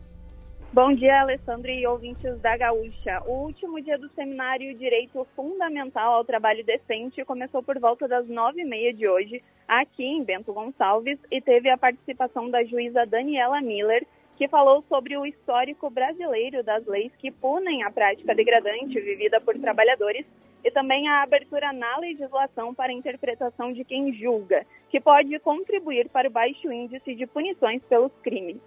[0.73, 3.21] Bom dia, Alessandro e ouvintes da Gaúcha.
[3.27, 8.61] O último dia do seminário Direito Fundamental ao Trabalho Decente começou por volta das nove
[8.61, 13.61] e meia de hoje, aqui em Bento Gonçalves, e teve a participação da juíza Daniela
[13.61, 14.07] Miller,
[14.37, 19.59] que falou sobre o histórico brasileiro das leis que punem a prática degradante vivida por
[19.59, 20.25] trabalhadores
[20.65, 26.09] e também a abertura na legislação para a interpretação de quem julga, que pode contribuir
[26.11, 28.61] para o baixo índice de punições pelos crimes.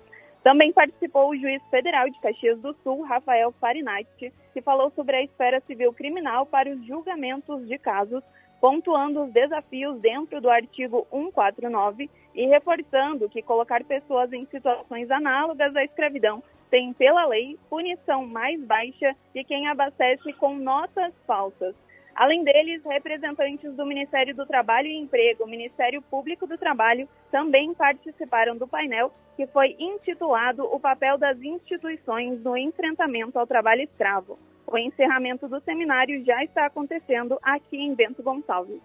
[0.44, 5.24] Também participou o juiz federal de Caxias do Sul, Rafael Farinatti, que falou sobre a
[5.24, 8.22] esfera civil criminal para os julgamentos de casos,
[8.60, 15.74] pontuando os desafios dentro do artigo 149 e reforçando que colocar pessoas em situações análogas
[15.76, 21.76] à escravidão tem, pela lei, punição mais baixa que quem abastece com notas falsas.
[22.16, 28.56] Além deles, representantes do Ministério do Trabalho e Emprego, Ministério Público do Trabalho, também participaram
[28.56, 34.38] do painel que foi intitulado O papel das instituições no enfrentamento ao trabalho escravo.
[34.68, 38.82] O encerramento do seminário já está acontecendo aqui em Bento Gonçalves.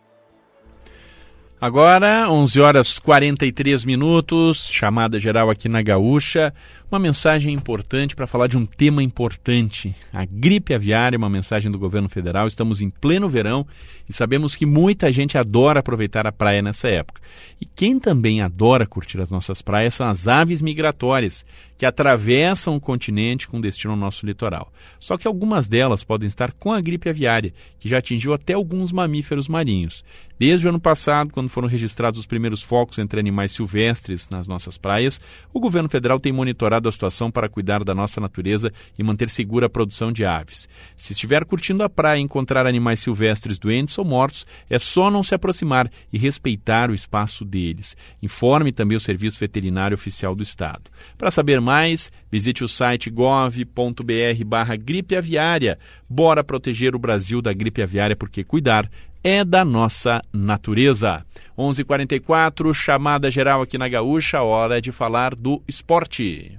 [1.61, 6.55] Agora, 11 horas 43 minutos, chamada geral aqui na Gaúcha.
[6.91, 11.78] Uma mensagem importante para falar de um tema importante: a gripe aviária, uma mensagem do
[11.78, 12.47] governo federal.
[12.47, 13.66] Estamos em pleno verão
[14.09, 17.20] e sabemos que muita gente adora aproveitar a praia nessa época.
[17.61, 21.45] E quem também adora curtir as nossas praias são as aves migratórias,
[21.76, 24.72] que atravessam o continente com destino ao nosso litoral.
[24.99, 28.93] Só que algumas delas podem estar com a gripe aviária, que já atingiu até alguns
[28.93, 30.03] mamíferos marinhos.
[30.39, 34.78] Desde o ano passado, quando foram registrados os primeiros focos entre animais silvestres nas nossas
[34.78, 35.20] praias,
[35.53, 39.66] o governo federal tem monitorado a situação para cuidar da nossa natureza e manter segura
[39.66, 40.68] a produção de aves.
[40.97, 45.22] Se estiver curtindo a praia e encontrar animais silvestres doentes ou mortos, é só não
[45.22, 47.97] se aproximar e respeitar o espaço deles.
[48.22, 50.91] Informe também o Serviço Veterinário Oficial do Estado.
[51.16, 55.79] Para saber mais, visite o site gov.br barra gripe aviária.
[56.09, 58.89] Bora proteger o Brasil da gripe aviária, porque cuidar
[59.22, 61.24] é da nossa natureza.
[61.57, 66.59] 11:44 h 44 chamada geral aqui na Gaúcha, hora de falar do esporte.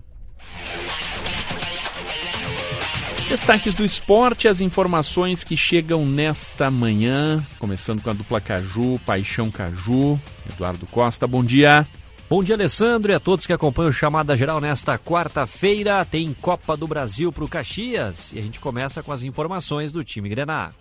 [3.29, 9.51] Destaques do esporte, as informações que chegam nesta manhã, começando com a dupla Caju, Paixão
[9.51, 10.19] Caju,
[10.51, 11.85] Eduardo Costa, bom dia.
[12.27, 16.05] Bom dia, Alessandro, e a todos que acompanham o Chamada Geral nesta quarta-feira.
[16.05, 20.03] Tem Copa do Brasil para o Caxias e a gente começa com as informações do
[20.03, 20.71] time Grená.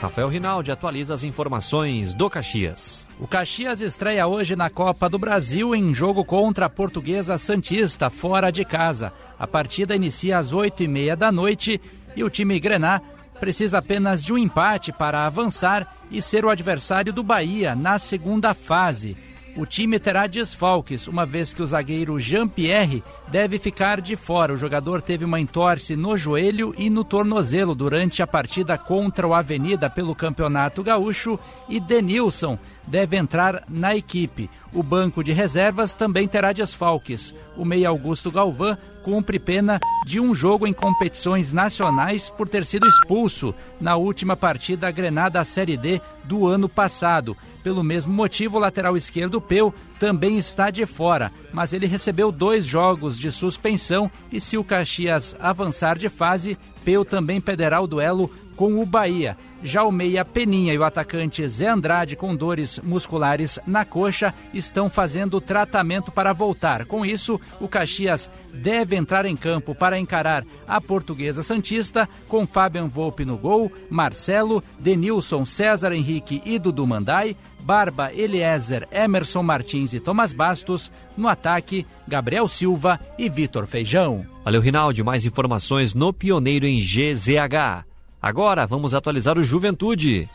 [0.00, 3.06] Rafael Rinaldi atualiza as informações do Caxias.
[3.20, 8.50] O Caxias estreia hoje na Copa do Brasil em jogo contra a Portuguesa Santista, fora
[8.50, 9.12] de casa.
[9.38, 11.78] A partida inicia às oito e meia da noite
[12.16, 13.02] e o time Grená
[13.38, 18.54] precisa apenas de um empate para avançar e ser o adversário do Bahia na segunda
[18.54, 19.18] fase.
[19.54, 24.52] O time terá desfalques, uma vez que o zagueiro Jean-Pierre deve ficar de fora.
[24.52, 29.34] O jogador teve uma entorse no joelho e no tornozelo durante a partida contra o
[29.34, 34.50] Avenida pelo Campeonato Gaúcho e Denilson deve entrar na equipe.
[34.72, 37.34] O banco de reservas também terá desfalques.
[37.56, 42.86] O meia Augusto Galvão cumpre pena de um jogo em competições nacionais por ter sido
[42.86, 47.36] expulso na última partida grenada Série D do ano passado.
[47.62, 52.64] Pelo mesmo motivo, o lateral esquerdo Peu também está de fora, mas ele recebeu dois
[52.64, 58.30] jogos de suspensão e se o Caxias avançar de fase, Peu também perderá o duelo
[58.60, 59.38] com o Bahia.
[59.62, 64.90] Já o meia Peninha e o atacante Zé Andrade, com dores musculares na coxa, estão
[64.90, 66.84] fazendo tratamento para voltar.
[66.84, 72.86] Com isso, o Caxias deve entrar em campo para encarar a Portuguesa Santista, com Fabian
[72.86, 80.00] Volpe no gol, Marcelo, Denilson, César Henrique e Dudu Mandai, Barba, Eliezer, Emerson Martins e
[80.00, 80.92] Thomas Bastos.
[81.16, 84.26] No ataque, Gabriel Silva e Vitor Feijão.
[84.44, 85.02] Valeu, Rinaldi.
[85.02, 87.89] Mais informações no Pioneiro em GZH.
[88.20, 90.28] Agora vamos atualizar o Juventude.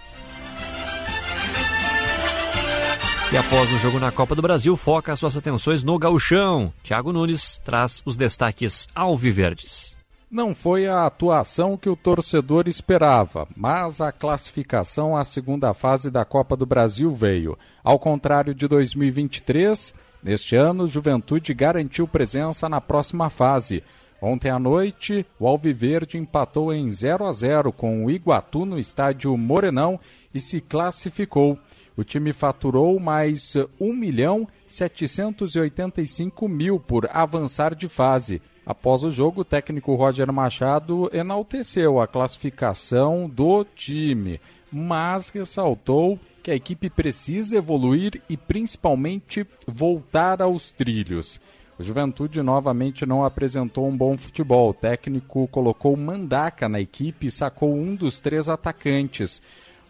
[3.32, 6.72] E após o jogo na Copa do Brasil, foca suas atenções no gauchão.
[6.84, 9.98] Thiago Nunes traz os destaques alviverdes.
[10.30, 16.26] Não foi a atuação que o torcedor esperava, mas a classificação à segunda fase da
[16.26, 17.58] Copa do Brasil veio.
[17.84, 23.84] Ao contrário de 2023, neste ano, Juventude garantiu presença na próxima fase.
[24.28, 29.38] Ontem à noite, o Alviverde empatou em 0 a 0 com o Iguatu no estádio
[29.38, 30.00] Morenão
[30.34, 31.60] e se classificou.
[31.96, 38.42] O time faturou mais 1 milhão 785 mil por avançar de fase.
[38.66, 46.50] Após o jogo, o técnico Roger Machado enalteceu a classificação do time, mas ressaltou que
[46.50, 51.40] a equipe precisa evoluir e principalmente voltar aos trilhos.
[51.78, 54.70] O Juventude novamente não apresentou um bom futebol.
[54.70, 59.42] O técnico colocou Mandaca na equipe e sacou um dos três atacantes.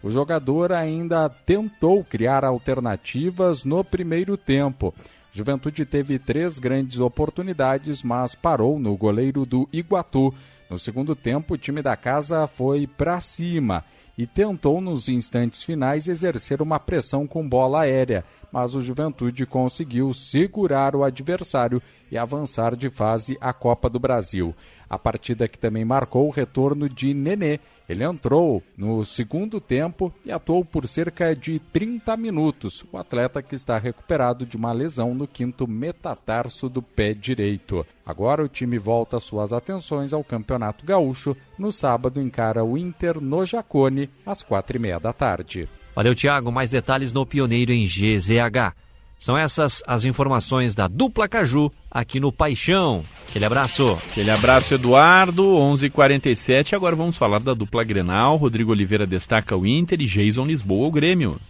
[0.02, 4.92] O jogador ainda tentou criar alternativas no primeiro tempo.
[5.32, 10.34] Juventude teve três grandes oportunidades, mas parou no goleiro do Iguatu.
[10.68, 13.84] No segundo tempo, o time da casa foi para cima
[14.18, 18.24] e tentou nos instantes finais exercer uma pressão com bola aérea,
[18.56, 24.54] mas o Juventude conseguiu segurar o adversário e avançar de fase à Copa do Brasil.
[24.88, 27.60] A partida que também marcou o retorno de Nenê.
[27.86, 32.82] Ele entrou no segundo tempo e atuou por cerca de 30 minutos.
[32.90, 37.84] O atleta que está recuperado de uma lesão no quinto metatarso do pé direito.
[38.06, 41.36] Agora o time volta suas atenções ao Campeonato Gaúcho.
[41.58, 45.68] No sábado encara o Inter no Jacone às quatro e meia da tarde.
[45.96, 46.52] Valeu, Tiago.
[46.52, 48.74] Mais detalhes no Pioneiro em GZH.
[49.18, 53.02] São essas as informações da dupla Caju aqui no Paixão.
[53.26, 53.98] Aquele abraço.
[54.10, 55.42] Aquele abraço, Eduardo.
[55.42, 55.86] 11:47.
[55.86, 58.36] h 47 Agora vamos falar da dupla Grenal.
[58.36, 61.40] Rodrigo Oliveira destaca o Inter e Jason Lisboa o Grêmio.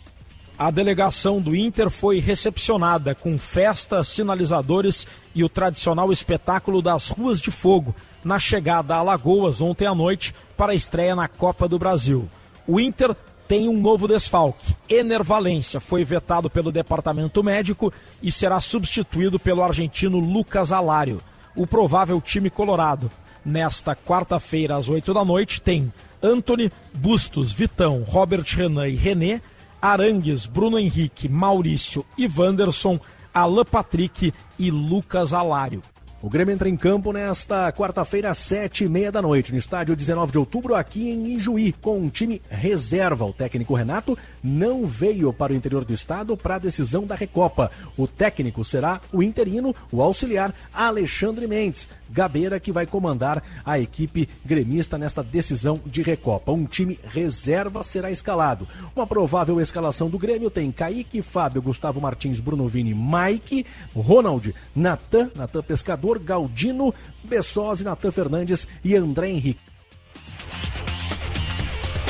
[0.57, 7.41] A delegação do Inter foi recepcionada com festas, sinalizadores e o tradicional espetáculo das Ruas
[7.41, 7.95] de Fogo
[8.25, 12.29] na chegada a Alagoas ontem à noite para a estreia na Copa do Brasil.
[12.67, 13.15] O Inter
[13.49, 14.75] tem um novo desfalque.
[14.89, 17.93] Ener Valência foi vetado pelo departamento médico
[18.23, 21.21] e será substituído pelo argentino Lucas Alário.
[21.55, 23.11] O provável time colorado.
[23.45, 25.93] Nesta quarta-feira, às 8 da noite, tem
[26.23, 29.41] Anthony, Bustos, Vitão, Robert Renan e René,
[29.81, 32.99] Arangues, Bruno Henrique, Maurício e Wanderson,
[33.33, 35.83] Alain Patrick e Lucas Alário.
[36.27, 39.95] O Grêmio entra em campo nesta quarta-feira, às sete e meia da noite, no estádio
[39.95, 43.25] 19 de outubro, aqui em Ijuí, com um time reserva.
[43.25, 47.71] O técnico Renato não veio para o interior do estado para a decisão da Recopa.
[47.97, 51.89] O técnico será o interino, o auxiliar Alexandre Mendes.
[52.11, 56.53] Gabeira que vai comandar a equipe gremista nesta decisão de Recopa.
[56.53, 58.67] Um time reserva será escalado.
[58.95, 65.31] Uma provável escalação do Grêmio tem Kaique, Fábio, Gustavo Martins, Bruno Vini, Mike, Ronald, Natan,
[65.35, 66.95] Natan Pescador, Galdino,
[67.25, 69.76] Bessosi, Natan Fernandes e André Henrique.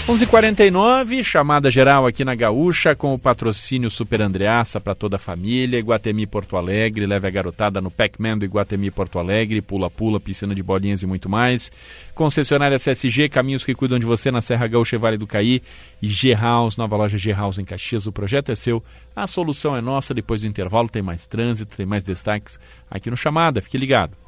[0.09, 5.81] 11:49 chamada geral aqui na Gaúcha com o patrocínio Super Andreaça para toda a família,
[5.81, 10.63] Iguatemi Porto Alegre, leve a garotada no Pac-Man do Iguatemi Porto Alegre, pula-pula, piscina de
[10.63, 11.73] bolinhas e muito mais.
[12.15, 15.61] Concessionária CSG, caminhos que cuidam de você na Serra Gaúcha e Vale do Caí
[16.01, 18.07] e G-House, nova loja G-House em Caxias.
[18.07, 18.81] O projeto é seu,
[19.15, 20.15] a solução é nossa.
[20.15, 23.61] Depois do intervalo tem mais trânsito, tem mais destaques aqui no Chamada.
[23.61, 24.26] Fique ligado.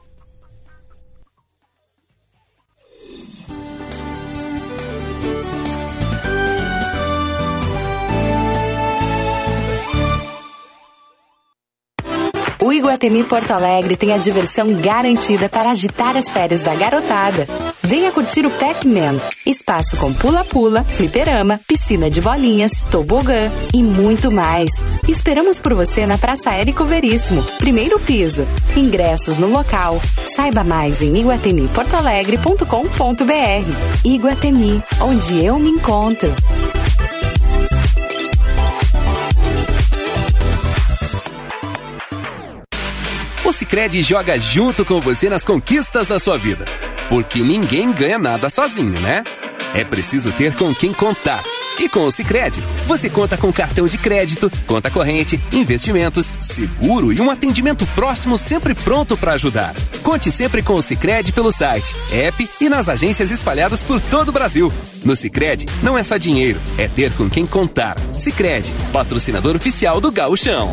[12.68, 17.48] O Iguatemi Porto Alegre tem a diversão garantida para agitar as férias da garotada.
[17.82, 24.68] Venha curtir o Pac-Man, espaço com pula-pula, fliperama, piscina de bolinhas, tobogã e muito mais.
[25.08, 28.46] Esperamos por você na Praça Érico Veríssimo, primeiro piso.
[28.76, 29.98] Ingressos no local.
[30.26, 34.04] Saiba mais em iguatemiportoalegre.com.br.
[34.04, 36.34] Iguatemi, onde eu me encontro.
[43.68, 46.64] O Sicredi joga junto com você nas conquistas da sua vida.
[47.06, 49.22] Porque ninguém ganha nada sozinho, né?
[49.74, 51.44] É preciso ter com quem contar.
[51.78, 57.20] E com o Sicredi, você conta com cartão de crédito, conta corrente, investimentos, seguro e
[57.20, 59.74] um atendimento próximo sempre pronto para ajudar.
[60.02, 64.32] Conte sempre com o Sicredi pelo site, app e nas agências espalhadas por todo o
[64.32, 64.72] Brasil.
[65.04, 68.00] No Sicredi não é só dinheiro, é ter com quem contar.
[68.18, 70.72] Sicredi, patrocinador oficial do Gauchão.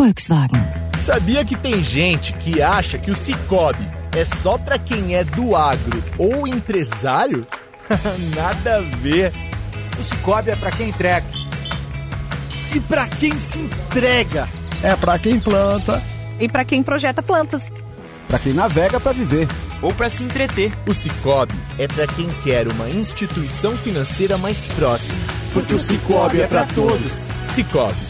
[0.00, 0.58] Volkswagen.
[1.04, 3.86] Sabia que tem gente que acha que o Cicobi
[4.16, 7.46] é só para quem é do agro ou empresário?
[8.34, 9.30] Nada a ver.
[9.98, 11.26] O Cicobi é para quem entrega.
[12.74, 14.48] E para quem se entrega?
[14.82, 16.02] É para quem planta.
[16.40, 17.70] E para quem projeta plantas.
[18.26, 19.46] Para quem navega para viver.
[19.82, 20.72] Ou para se entreter.
[20.86, 25.18] O Cicobi é para quem quer uma instituição financeira mais próxima.
[25.52, 27.28] Porque o Cicobi é para todos.
[27.54, 28.09] Cicobi,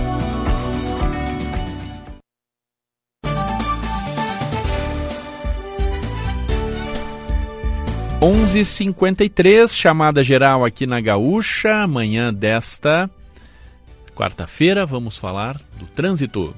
[8.21, 13.09] 11:53 chamada geral aqui na Gaúcha, amanhã desta
[14.13, 16.55] quarta-feira vamos falar do trânsito.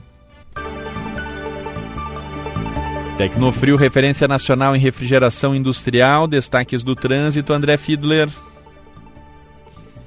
[3.18, 8.30] Tecnofrio, referência nacional em refrigeração industrial, destaques do trânsito, André Fiedler.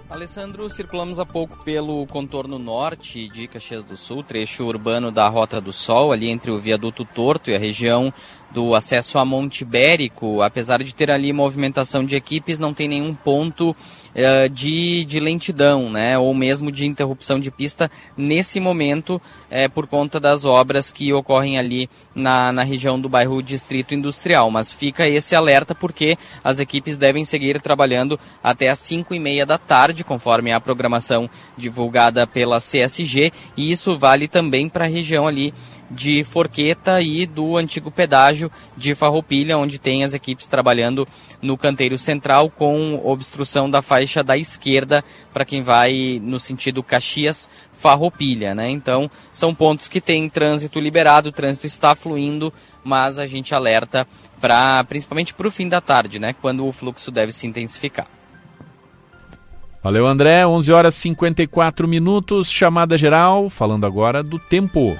[0.08, 5.60] Alessandro, circulamos há pouco pelo contorno norte de Caxias do Sul, trecho urbano da Rota
[5.60, 8.12] do Sol, ali entre o viaduto Torto e a região
[8.56, 13.14] do acesso a Monte Ibérico, apesar de ter ali movimentação de equipes, não tem nenhum
[13.14, 19.70] ponto uh, de, de lentidão, né, ou mesmo de interrupção de pista nesse momento, uh,
[19.74, 24.50] por conta das obras que ocorrem ali na, na região do bairro Distrito Industrial.
[24.50, 29.44] Mas fica esse alerta porque as equipes devem seguir trabalhando até às 5 e meia
[29.44, 31.28] da tarde, conforme a programação
[31.58, 35.52] divulgada pela CSG, e isso vale também para a região ali
[35.90, 41.06] de Forqueta e do antigo pedágio de Farroupilha, onde tem as equipes trabalhando
[41.40, 47.48] no canteiro central com obstrução da faixa da esquerda para quem vai no sentido Caxias
[47.72, 48.70] Farroupilha, né?
[48.70, 54.06] Então, são pontos que tem trânsito liberado, o trânsito está fluindo, mas a gente alerta
[54.40, 58.06] para principalmente para o fim da tarde, né, quando o fluxo deve se intensificar.
[59.82, 60.44] Valeu, André.
[60.44, 64.96] 11 horas 54 minutos, chamada geral, falando agora do tempo.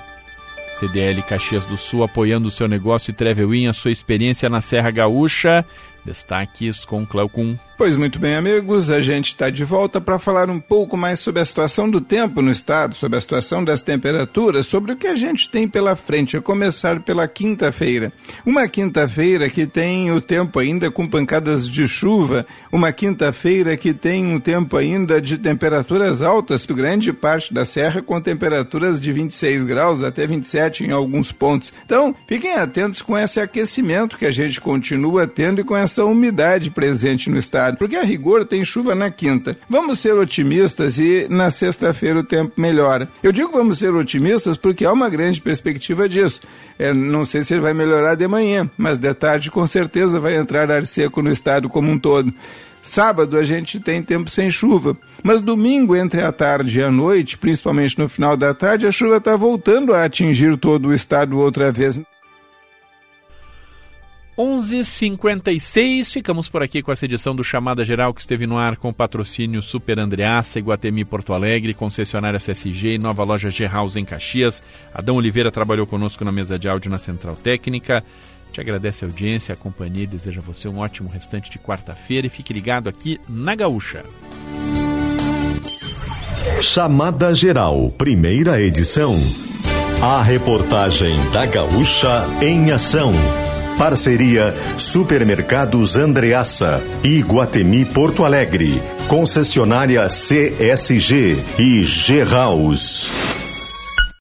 [0.76, 4.90] CDL Caxias do Sul apoiando o seu negócio e Travel a sua experiência na Serra
[4.90, 5.64] Gaúcha.
[6.04, 7.56] Destaques com Cleocum.
[7.78, 11.42] Pois muito bem, amigos, a gente está de volta para falar um pouco mais sobre
[11.42, 15.14] a situação do tempo no estado, sobre a situação das temperaturas, sobre o que a
[15.14, 18.10] gente tem pela frente, a começar pela quinta-feira.
[18.46, 24.26] Uma quinta-feira que tem o tempo ainda com pancadas de chuva, uma quinta-feira que tem
[24.26, 30.02] um tempo ainda de temperaturas altas, grande parte da serra com temperaturas de 26 graus
[30.02, 31.74] até 27 em alguns pontos.
[31.84, 36.70] Então, fiquem atentos com esse aquecimento que a gente continua tendo e com essa umidade
[36.70, 39.58] presente no estado porque a rigor tem chuva na quinta.
[39.68, 43.08] Vamos ser otimistas e na sexta-feira o tempo melhora.
[43.22, 46.40] Eu digo vamos ser otimistas porque há uma grande perspectiva disso.
[46.78, 50.36] É, não sei se ele vai melhorar de manhã, mas de tarde com certeza vai
[50.36, 52.32] entrar ar seco no estado como um todo.
[52.86, 57.36] Sábado a gente tem tempo sem chuva, mas domingo entre a tarde e a noite,
[57.36, 61.72] principalmente no final da tarde, a chuva está voltando a atingir todo o estado outra
[61.72, 62.00] vez.
[64.39, 68.93] 11:56 ficamos por aqui com essa edição do Chamada Geral que esteve no ar com
[68.93, 74.62] patrocínio Super Andreassa, Iguatemi Porto Alegre, concessionária CSG e nova loja G-House em Caxias.
[74.93, 78.05] Adão Oliveira trabalhou conosco na mesa de áudio na Central Técnica.
[78.53, 82.26] Te agradece a audiência, a companhia e deseja a você um ótimo restante de quarta-feira
[82.26, 84.05] e fique ligado aqui na Gaúcha.
[86.61, 89.14] Chamada Geral, primeira edição.
[90.03, 93.12] A reportagem da Gaúcha em ação.
[93.78, 98.82] Parceria Supermercados Andreaça e Guatemi Porto Alegre.
[99.08, 103.45] Concessionária CSG e G House.